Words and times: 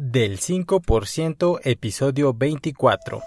del 0.00 0.38
5% 0.38 1.58
episodio 1.64 2.32
24. 2.32 3.20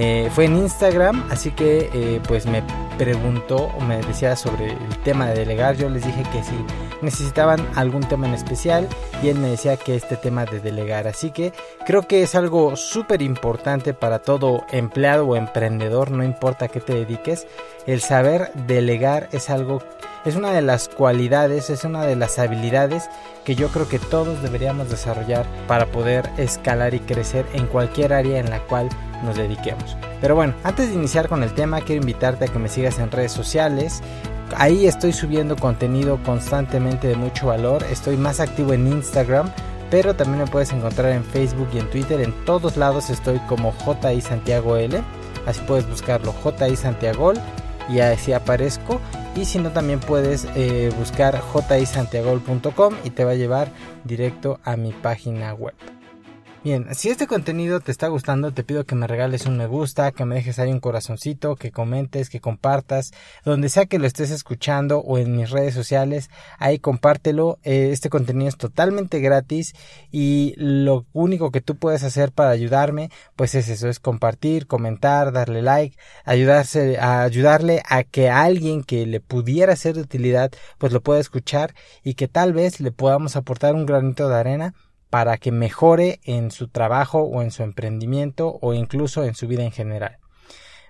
Eh, 0.00 0.30
fue 0.32 0.44
en 0.44 0.56
Instagram, 0.56 1.26
así 1.30 1.50
que 1.50 1.90
eh, 1.92 2.20
pues 2.26 2.46
me 2.46 2.62
preguntó 2.98 3.56
o 3.56 3.80
me 3.80 3.96
decía 3.98 4.36
sobre 4.36 4.72
el 4.72 4.98
tema 5.02 5.26
de 5.26 5.40
delegar. 5.40 5.76
Yo 5.76 5.88
les 5.88 6.04
dije 6.04 6.22
que 6.30 6.42
si 6.42 6.54
necesitaban 7.02 7.66
algún 7.74 8.02
tema 8.02 8.26
en 8.26 8.34
especial 8.34 8.88
y 9.22 9.28
él 9.28 9.38
me 9.38 9.48
decía 9.48 9.76
que 9.76 9.96
este 9.96 10.16
tema 10.16 10.44
de 10.44 10.60
delegar. 10.60 11.06
Así 11.06 11.30
que 11.30 11.52
creo 11.86 12.02
que 12.02 12.22
es 12.22 12.34
algo 12.34 12.76
súper 12.76 13.22
importante 13.22 13.94
para 13.94 14.20
todo 14.20 14.64
empleado 14.70 15.26
o 15.26 15.36
emprendedor, 15.36 16.10
no 16.10 16.24
importa 16.24 16.66
a 16.66 16.68
qué 16.68 16.80
te 16.80 16.94
dediques. 16.94 17.46
El 17.86 18.00
saber 18.00 18.52
delegar 18.66 19.28
es 19.32 19.50
algo, 19.50 19.82
es 20.28 20.36
una 20.36 20.52
de 20.52 20.62
las 20.62 20.88
cualidades, 20.88 21.70
es 21.70 21.84
una 21.84 22.02
de 22.04 22.14
las 22.14 22.38
habilidades 22.38 23.08
que 23.44 23.54
yo 23.54 23.68
creo 23.68 23.88
que 23.88 23.98
todos 23.98 24.42
deberíamos 24.42 24.90
desarrollar 24.90 25.46
para 25.66 25.86
poder 25.86 26.28
escalar 26.36 26.92
y 26.94 27.00
crecer 27.00 27.46
en 27.54 27.66
cualquier 27.66 28.12
área 28.12 28.38
en 28.38 28.50
la 28.50 28.60
cual 28.60 28.88
nos 29.24 29.36
dediquemos. 29.36 29.96
Pero 30.20 30.34
bueno, 30.34 30.54
antes 30.64 30.88
de 30.88 30.94
iniciar 30.94 31.28
con 31.28 31.42
el 31.42 31.52
tema, 31.54 31.80
quiero 31.80 32.02
invitarte 32.02 32.44
a 32.44 32.48
que 32.48 32.58
me 32.58 32.68
sigas 32.68 32.98
en 32.98 33.10
redes 33.10 33.32
sociales. 33.32 34.02
Ahí 34.56 34.86
estoy 34.86 35.12
subiendo 35.12 35.56
contenido 35.56 36.22
constantemente 36.24 37.08
de 37.08 37.16
mucho 37.16 37.46
valor. 37.46 37.82
Estoy 37.90 38.16
más 38.16 38.40
activo 38.40 38.74
en 38.74 38.86
Instagram, 38.86 39.50
pero 39.90 40.14
también 40.14 40.44
me 40.44 40.50
puedes 40.50 40.72
encontrar 40.72 41.12
en 41.12 41.24
Facebook 41.24 41.68
y 41.72 41.78
en 41.78 41.88
Twitter. 41.90 42.20
En 42.20 42.32
todos 42.44 42.76
lados 42.76 43.08
estoy 43.08 43.38
como 43.40 43.72
JI 43.72 44.20
Santiago 44.20 44.76
L. 44.76 45.02
Así 45.46 45.60
puedes 45.66 45.88
buscarlo, 45.88 46.34
JI 46.44 46.76
Santiago 46.76 47.32
y 47.88 48.00
así 48.00 48.32
aparezco. 48.32 49.00
Y 49.34 49.44
si 49.44 49.58
no, 49.58 49.70
también 49.70 50.00
puedes 50.00 50.46
eh, 50.56 50.92
buscar 50.98 51.40
jisantiagol.com 51.68 52.94
y 53.04 53.10
te 53.10 53.24
va 53.24 53.32
a 53.32 53.34
llevar 53.34 53.68
directo 54.04 54.58
a 54.64 54.76
mi 54.76 54.92
página 54.92 55.54
web. 55.54 55.74
Bien, 56.64 56.92
si 56.92 57.08
este 57.08 57.28
contenido 57.28 57.78
te 57.78 57.92
está 57.92 58.08
gustando, 58.08 58.52
te 58.52 58.64
pido 58.64 58.84
que 58.84 58.96
me 58.96 59.06
regales 59.06 59.46
un 59.46 59.56
me 59.56 59.68
gusta, 59.68 60.10
que 60.10 60.24
me 60.24 60.34
dejes 60.34 60.58
ahí 60.58 60.72
un 60.72 60.80
corazoncito, 60.80 61.54
que 61.54 61.70
comentes, 61.70 62.28
que 62.30 62.40
compartas, 62.40 63.12
donde 63.44 63.68
sea 63.68 63.86
que 63.86 64.00
lo 64.00 64.08
estés 64.08 64.32
escuchando 64.32 64.98
o 64.98 65.18
en 65.18 65.36
mis 65.36 65.50
redes 65.50 65.72
sociales, 65.72 66.30
ahí 66.58 66.80
compártelo. 66.80 67.60
Eh, 67.62 67.90
este 67.92 68.10
contenido 68.10 68.48
es 68.48 68.56
totalmente 68.56 69.20
gratis 69.20 69.72
y 70.10 70.54
lo 70.56 71.06
único 71.12 71.52
que 71.52 71.60
tú 71.60 71.76
puedes 71.76 72.02
hacer 72.02 72.32
para 72.32 72.50
ayudarme, 72.50 73.10
pues 73.36 73.54
es 73.54 73.68
eso, 73.68 73.88
es 73.88 74.00
compartir, 74.00 74.66
comentar, 74.66 75.30
darle 75.30 75.62
like, 75.62 75.96
ayudarse, 76.24 76.98
ayudarle 76.98 77.82
a 77.88 78.02
que 78.02 78.30
alguien 78.30 78.82
que 78.82 79.06
le 79.06 79.20
pudiera 79.20 79.76
ser 79.76 79.94
de 79.94 80.02
utilidad, 80.02 80.50
pues 80.78 80.92
lo 80.92 81.02
pueda 81.02 81.20
escuchar 81.20 81.72
y 82.02 82.14
que 82.14 82.26
tal 82.26 82.52
vez 82.52 82.80
le 82.80 82.90
podamos 82.90 83.36
aportar 83.36 83.76
un 83.76 83.86
granito 83.86 84.28
de 84.28 84.36
arena 84.36 84.74
para 85.10 85.38
que 85.38 85.52
mejore 85.52 86.20
en 86.24 86.50
su 86.50 86.68
trabajo 86.68 87.20
o 87.22 87.42
en 87.42 87.50
su 87.50 87.62
emprendimiento 87.62 88.58
o 88.60 88.74
incluso 88.74 89.24
en 89.24 89.34
su 89.34 89.46
vida 89.46 89.64
en 89.64 89.72
general. 89.72 90.18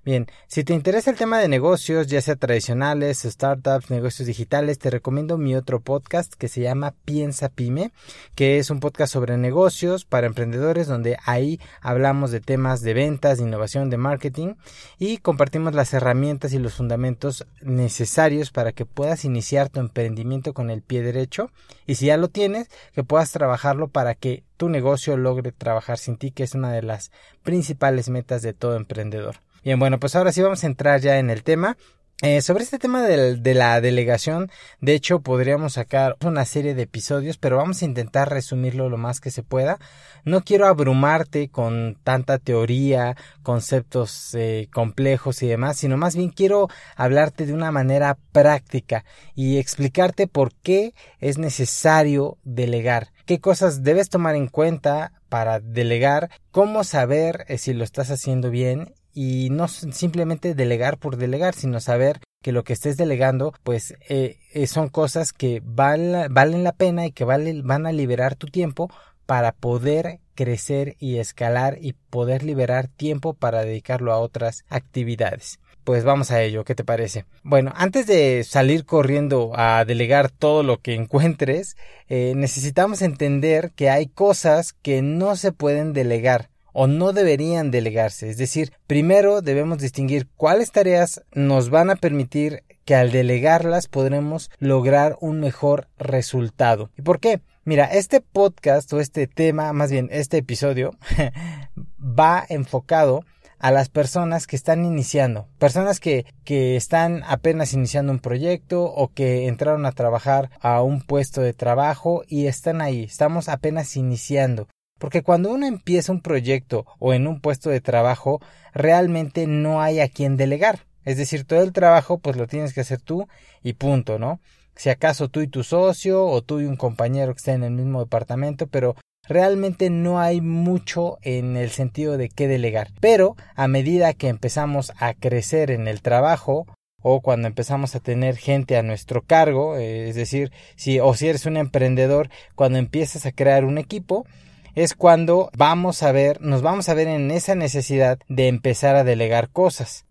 Bien, 0.05 0.27
si 0.47 0.63
te 0.63 0.75
interesa 0.75 1.11
el 1.11 1.17
tema 1.17 1.39
de 1.39 1.49
negocios, 1.49 2.07
ya 2.07 2.21
sea 2.21 2.37
tradicionales, 2.37 3.23
startups, 3.25 3.91
negocios 3.91 4.27
digitales, 4.27 4.79
te 4.79 4.91
recomiendo 4.91 5.39
mi 5.39 5.57
otro 5.57 5.81
podcast 5.81 6.35
que 6.35 6.49
se 6.49 6.61
llama 6.61 6.95
Piensa 7.05 7.49
Pyme, 7.49 7.91
que 8.35 8.59
es 8.59 8.71
un 8.71 8.81
podcast 8.81 9.13
sobre 9.13 9.37
negocios 9.37 10.05
para 10.05 10.29
emprendedores 10.29 10.87
donde 10.87 11.19
ahí 11.25 11.61
hablamos 11.81 12.31
de 12.31 12.41
temas 12.41 12.81
de 12.83 12.95
ventas, 12.95 13.39
de 13.39 13.45
innovación, 13.45 13.91
de 13.91 13.97
marketing 13.97 14.55
y 14.99 15.19
compartimos 15.19 15.75
las 15.75 15.93
herramientas 15.93 16.53
y 16.53 16.59
los 16.59 16.75
fundamentos 16.75 17.47
necesarios 17.61 18.51
para 18.51 18.73
que 18.73 18.87
puedas 18.87 19.25
iniciar 19.25 19.69
tu 19.69 19.81
emprendimiento 19.81 20.55
con 20.55 20.71
el 20.71 20.81
pie 20.81 21.03
derecho 21.03 21.51
y 21.87 21.97
si 21.97 22.07
ya 22.07 22.17
lo 22.17 22.29
tienes, 22.29 22.71
que 22.95 23.03
puedas 23.03 23.33
trabajarlo 23.33 23.89
para 23.89 24.15
que 24.15 24.45
tu 24.57 24.69
negocio 24.69 25.17
logre 25.17 25.53
trabajar 25.53 25.99
sin 25.99 26.17
ti, 26.17 26.31
que 26.31 26.45
es 26.45 26.55
una 26.55 26.73
de 26.73 26.83
las 26.83 27.11
principales 27.43 28.09
metas 28.09 28.43
de 28.43 28.53
todo 28.53 28.77
emprendedor. 28.77 29.37
Bien, 29.65 29.79
bueno, 29.79 29.99
pues 29.99 30.15
ahora 30.15 30.33
sí 30.33 30.43
vamos 30.43 30.63
a 30.65 30.67
entrar 30.67 31.01
ya 31.01 31.19
en 31.19 31.31
el 31.31 31.43
tema. 31.43 31.77
Eh, 32.21 32.43
sobre 32.43 32.65
este 32.65 32.81
tema 32.81 33.03
de, 33.03 33.55
la 33.55 33.81
delegación, 33.81 34.51
de 34.81 34.95
hecho 34.95 35.21
podríamos 35.21 35.75
sacar 35.75 36.17
una 36.25 36.45
serie 36.47 36.75
de 36.75 36.83
episodios, 36.83 37.39
pero 37.39 37.59
vamos 37.59 37.81
a 37.81 37.85
intentar 37.85 38.29
resumirlo 38.29 38.89
lo 38.89 38.97
más 38.97 39.21
que 39.21 39.31
se 39.31 39.45
pueda. 39.45 39.79
No 40.25 40.43
quiero 40.43 40.67
abrumarte 40.67 41.49
con 41.49 41.97
tanta 42.03 42.39
teoría, 42.39 43.17
conceptos 43.45 44.35
eh, 44.35 44.69
complejos 44.73 45.45
y 45.45 45.47
demás, 45.47 45.77
sino 45.77 45.97
más 45.97 46.17
bien 46.17 46.31
quiero 46.31 46.69
hablarte 46.97 47.47
de 47.47 47.53
una 47.53 47.71
manera 47.71 48.19
práctica 48.33 49.05
y 49.37 49.59
explicarte 49.59 50.27
por 50.27 50.53
qué 50.55 50.95
es 51.21 51.39
necesario 51.39 52.37
delegar, 52.43 53.13
qué 53.27 53.39
cosas 53.39 53.85
debes 53.85 54.09
tomar 54.09 54.35
en 54.35 54.49
cuenta 54.49 55.13
para 55.29 55.61
delegar, 55.61 56.31
cómo 56.51 56.83
saber 56.83 57.45
eh, 57.47 57.59
si 57.59 57.75
lo 57.75 57.85
estás 57.85 58.11
haciendo 58.11 58.51
bien 58.51 58.93
y 59.13 59.49
no 59.51 59.69
simplemente 59.69 60.55
delegar 60.55 60.99
por 60.99 61.17
delegar, 61.17 61.55
sino 61.55 61.81
saber 61.81 62.21
que 62.43 62.53
lo 62.53 62.65
que 62.65 62.73
estés 62.73 62.97
delegando 62.97 63.53
pues 63.63 63.95
eh, 64.09 64.39
eh, 64.53 64.67
son 64.67 64.89
cosas 64.89 65.33
que 65.33 65.61
valen 65.65 66.65
la 66.65 66.73
pena 66.73 67.07
y 67.07 67.13
que 67.13 67.25
van 67.25 67.87
a 67.87 67.93
liberar 67.93 68.37
tu 68.37 68.47
tiempo 68.47 68.91
para 69.27 69.53
poder 69.53 70.21
crecer 70.35 70.97
y 70.99 71.19
escalar 71.19 71.79
y 71.81 71.93
poder 71.93 72.43
liberar 72.43 72.89
tiempo 72.89 73.35
para 73.35 73.63
dedicarlo 73.63 74.13
a 74.13 74.19
otras 74.19 74.65
actividades. 74.69 75.59
Pues 75.85 76.05
vamos 76.05 76.31
a 76.31 76.43
ello, 76.43 76.65
¿qué 76.65 76.75
te 76.75 76.85
parece? 76.85 77.25
Bueno, 77.43 77.73
antes 77.75 78.07
de 78.07 78.45
salir 78.45 78.85
corriendo 78.85 79.53
a 79.55 79.85
delegar 79.85 80.31
todo 80.31 80.63
lo 80.63 80.81
que 80.81 80.95
encuentres, 80.95 81.77
eh, 82.09 82.35
necesitamos 82.37 83.03
entender 83.03 83.73
que 83.75 83.91
hay 83.91 84.07
cosas 84.07 84.75
que 84.75 85.03
no 85.03 85.35
se 85.35 85.51
pueden 85.53 85.93
delegar 85.93 86.51
o 86.81 86.87
no 86.87 87.13
deberían 87.13 87.73
delegarse. 87.73 88.31
Es 88.31 88.37
decir, 88.37 88.73
primero 88.87 89.43
debemos 89.43 89.79
distinguir 89.79 90.29
cuáles 90.37 90.71
tareas 90.71 91.25
nos 91.33 91.71
van 91.71 91.91
a 91.91 91.97
permitir 91.97 92.63
que 92.85 92.95
al 92.95 93.11
delegarlas 93.11 93.89
podremos 93.89 94.49
lograr 94.61 95.17
un 95.21 95.41
mejor 95.41 95.89
resultado. 95.99 96.91
¿Y 96.97 97.03
por 97.03 97.19
qué? 97.19 97.41
Mira, 97.65 97.87
este 97.87 98.21
podcast 98.21 98.93
o 98.93 99.01
este 99.01 99.27
tema, 99.27 99.73
más 99.73 99.91
bien 99.91 100.09
este 100.13 100.37
episodio, 100.37 100.93
va 101.99 102.47
enfocado 102.49 103.25
a 103.59 103.73
las 103.73 103.89
personas 103.89 104.47
que 104.47 104.55
están 104.55 104.85
iniciando, 104.85 105.49
personas 105.59 105.99
que, 105.99 106.27
que 106.45 106.77
están 106.77 107.25
apenas 107.27 107.73
iniciando 107.73 108.13
un 108.13 108.21
proyecto 108.21 108.85
o 108.85 109.09
que 109.09 109.49
entraron 109.49 109.85
a 109.85 109.91
trabajar 109.91 110.49
a 110.61 110.81
un 110.83 111.01
puesto 111.01 111.41
de 111.41 111.55
trabajo 111.55 112.23
y 112.29 112.47
están 112.47 112.83
ahí, 112.83 113.03
estamos 113.03 113.49
apenas 113.49 113.97
iniciando. 113.97 114.69
Porque 114.99 115.23
cuando 115.23 115.51
uno 115.51 115.67
empieza 115.67 116.13
un 116.13 116.21
proyecto 116.21 116.87
o 116.99 117.15
en 117.15 117.27
un 117.27 117.41
puesto 117.41 117.71
de 117.71 117.81
trabajo, 117.81 118.41
realmente 118.75 119.47
no 119.47 119.81
hay 119.81 120.01
a 120.01 120.09
quien 120.09 120.37
delegar. 120.37 120.81
Es 121.05 121.17
decir, 121.17 121.45
todo 121.45 121.63
el 121.63 121.73
trabajo 121.73 122.19
pues 122.19 122.37
lo 122.37 122.47
tienes 122.47 122.75
que 122.75 122.83
hacer 122.83 123.01
tú 123.01 123.29
y 123.63 123.75
punto, 123.75 124.19
¿no? 124.19 124.41
Si 124.77 124.91
acaso 124.91 125.29
tú 125.29 125.41
y 125.41 125.49
tu 125.49 125.65
socio 125.65 126.25
o 126.27 126.43
tú 126.43 126.61
y 126.61 126.67
un 126.67 126.77
compañero 126.77 127.33
que 127.33 127.39
estén 127.39 127.63
en 127.63 127.79
el 127.79 127.85
mismo 127.85 128.01
departamento, 128.01 128.67
pero 128.67 128.95
realmente 129.27 129.91
no 129.91 130.21
hay 130.21 130.41
mucho 130.41 131.19
en 131.23 131.57
el 131.57 131.71
sentido 131.71 132.17
de 132.17 132.29
qué 132.29 132.47
delegar. 132.47 132.91
Pero 133.01 133.37
a 133.55 133.69
medida 133.69 134.15
que 134.15 134.29
empezamos 134.29 134.93
a 134.99 135.15
crecer 135.15 135.71
en 135.71 135.89
el 135.89 136.03
trabajo, 136.03 136.67
o 137.01 137.21
cuando 137.21 137.49
empezamos 137.49 137.95
a 137.95 138.01
tener 138.01 138.37
gente 138.37 138.77
a 138.77 138.83
nuestro 138.83 139.23
cargo, 139.23 139.77
eh, 139.77 140.09
es 140.09 140.17
decir, 140.17 140.53
si 140.77 141.01
o 141.01 141.15
si 141.15 141.29
eres 141.29 141.47
un 141.47 141.57
emprendedor, 141.57 142.29
cuando 142.55 142.79
empiezas 142.79 143.27
a 143.27 143.33
crear 143.33 143.65
un 143.65 143.79
equipo, 143.79 144.27
es 144.75 144.95
cuando 144.95 145.51
vamos 145.57 146.03
a 146.03 146.13
ver, 146.13 146.41
nos 146.41 146.63
vamos 146.63 146.89
a 146.89 146.95
ver 146.95 147.09
en 147.09 147.31
esa 147.31 147.55
necesidad 147.55 148.19
de 148.29 148.49
empezar 148.49 148.97
a 148.97 149.05
delegar 149.05 149.51
cosas. 149.51 150.05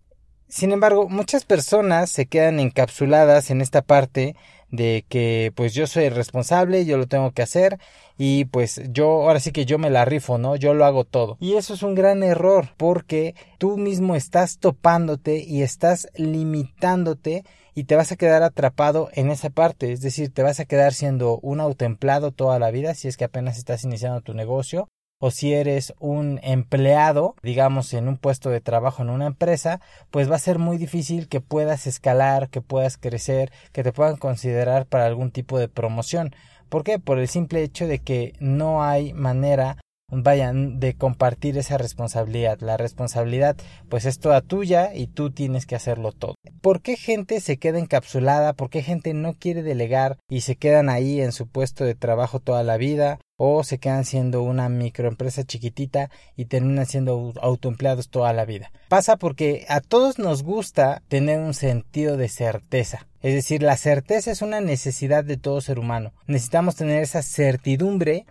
Sin 0.49 0.71
embargo, 0.71 1.09
muchas 1.09 1.43
personas 1.43 2.09
se 2.09 2.25
quedan 2.25 2.59
encapsuladas 2.59 3.49
en 3.49 3.61
esta 3.61 3.81
parte 3.81 4.35
de 4.69 5.05
que 5.07 5.51
pues 5.55 5.73
yo 5.73 5.87
soy 5.87 6.09
responsable, 6.09 6.85
yo 6.85 6.97
lo 6.97 7.07
tengo 7.07 7.31
que 7.31 7.41
hacer 7.41 7.79
y 8.17 8.45
pues 8.45 8.81
yo 8.91 9.07
ahora 9.07 9.39
sí 9.39 9.51
que 9.51 9.65
yo 9.65 9.77
me 9.77 9.89
la 9.89 10.05
rifo, 10.05 10.37
¿no? 10.37 10.55
Yo 10.55 10.73
lo 10.73 10.85
hago 10.85 11.03
todo. 11.03 11.37
Y 11.39 11.55
eso 11.55 11.73
es 11.73 11.83
un 11.83 11.95
gran 11.95 12.23
error 12.23 12.69
porque 12.77 13.35
tú 13.57 13.77
mismo 13.77 14.15
estás 14.15 14.57
topándote 14.57 15.43
y 15.43 15.61
estás 15.61 16.07
limitándote 16.15 17.43
y 17.77 17.83
te 17.83 17.95
vas 17.95 18.11
a 18.11 18.15
quedar 18.15 18.41
atrapado 18.41 19.09
en 19.13 19.29
esa 19.29 19.51
parte, 19.51 19.91
es 19.91 20.01
decir, 20.01 20.33
te 20.33 20.41
vas 20.41 20.59
a 20.59 20.65
quedar 20.65 20.95
siendo 20.95 21.37
un 21.43 21.59
autoempleado 21.59 22.31
toda 22.31 22.57
la 22.57 22.71
vida 22.71 22.95
si 22.95 23.07
es 23.07 23.17
que 23.17 23.25
apenas 23.25 23.59
estás 23.59 23.83
iniciando 23.83 24.21
tu 24.21 24.33
negocio 24.33 24.89
o 25.19 25.29
si 25.29 25.53
eres 25.53 25.93
un 25.99 26.39
empleado, 26.41 27.35
digamos, 27.43 27.93
en 27.93 28.07
un 28.07 28.17
puesto 28.17 28.49
de 28.49 28.61
trabajo 28.61 29.03
en 29.03 29.11
una 29.11 29.27
empresa, 29.27 29.79
pues 30.09 30.27
va 30.29 30.37
a 30.37 30.39
ser 30.39 30.57
muy 30.57 30.79
difícil 30.79 31.27
que 31.27 31.39
puedas 31.39 31.85
escalar, 31.85 32.49
que 32.49 32.61
puedas 32.61 32.97
crecer, 32.97 33.51
que 33.73 33.83
te 33.83 33.93
puedan 33.93 34.17
considerar 34.17 34.87
para 34.87 35.05
algún 35.05 35.29
tipo 35.29 35.59
de 35.59 35.67
promoción. 35.67 36.33
¿Por 36.69 36.83
qué? 36.83 36.97
Por 36.97 37.19
el 37.19 37.27
simple 37.27 37.61
hecho 37.61 37.85
de 37.85 37.99
que 37.99 38.33
no 38.39 38.83
hay 38.83 39.13
manera 39.13 39.77
vayan 40.09 40.79
de 40.79 40.95
compartir 40.95 41.57
esa 41.57 41.77
responsabilidad. 41.77 42.59
La 42.61 42.77
responsabilidad 42.77 43.57
pues 43.89 44.05
es 44.05 44.19
toda 44.19 44.41
tuya 44.41 44.93
y 44.93 45.07
tú 45.07 45.31
tienes 45.31 45.65
que 45.65 45.75
hacerlo 45.75 46.11
todo. 46.11 46.35
¿Por 46.61 46.81
qué 46.81 46.95
gente 46.95 47.41
se 47.41 47.57
queda 47.57 47.79
encapsulada? 47.79 48.53
¿Por 48.53 48.69
qué 48.69 48.83
gente 48.83 49.13
no 49.13 49.33
quiere 49.33 49.63
delegar 49.63 50.17
y 50.29 50.41
se 50.41 50.55
quedan 50.55 50.89
ahí 50.89 51.21
en 51.21 51.31
su 51.31 51.47
puesto 51.47 51.83
de 51.83 51.95
trabajo 51.95 52.39
toda 52.39 52.63
la 52.63 52.77
vida? 52.77 53.19
o 53.37 53.63
se 53.63 53.77
quedan 53.77 54.03
siendo 54.03 54.41
una 54.41 54.67
microempresa 54.67 55.43
chiquitita 55.43 56.09
y 56.35 56.45
terminan 56.45 56.87
siendo 56.87 57.33
autoempleados 57.39 58.09
toda 58.09 58.33
la 58.33 58.45
vida. 58.45 58.71
Pasa 58.89 59.15
porque 59.17 59.65
a 59.69 59.79
todos 59.79 60.17
nos 60.17 60.41
gusta 60.41 61.03
tener 61.07 61.39
un 61.39 61.53
sentido 61.53 62.17
de 62.17 62.29
certeza. 62.29 63.05
Es 63.21 63.35
decir, 63.35 63.61
la 63.61 63.77
certeza 63.77 64.31
es 64.31 64.41
una 64.41 64.59
necesidad 64.59 65.23
de 65.23 65.37
todo 65.37 65.61
ser 65.61 65.77
humano. 65.77 66.13
Necesitamos 66.25 66.75
tener 66.75 67.03
esa 67.03 67.21
certidumbre 67.21 68.25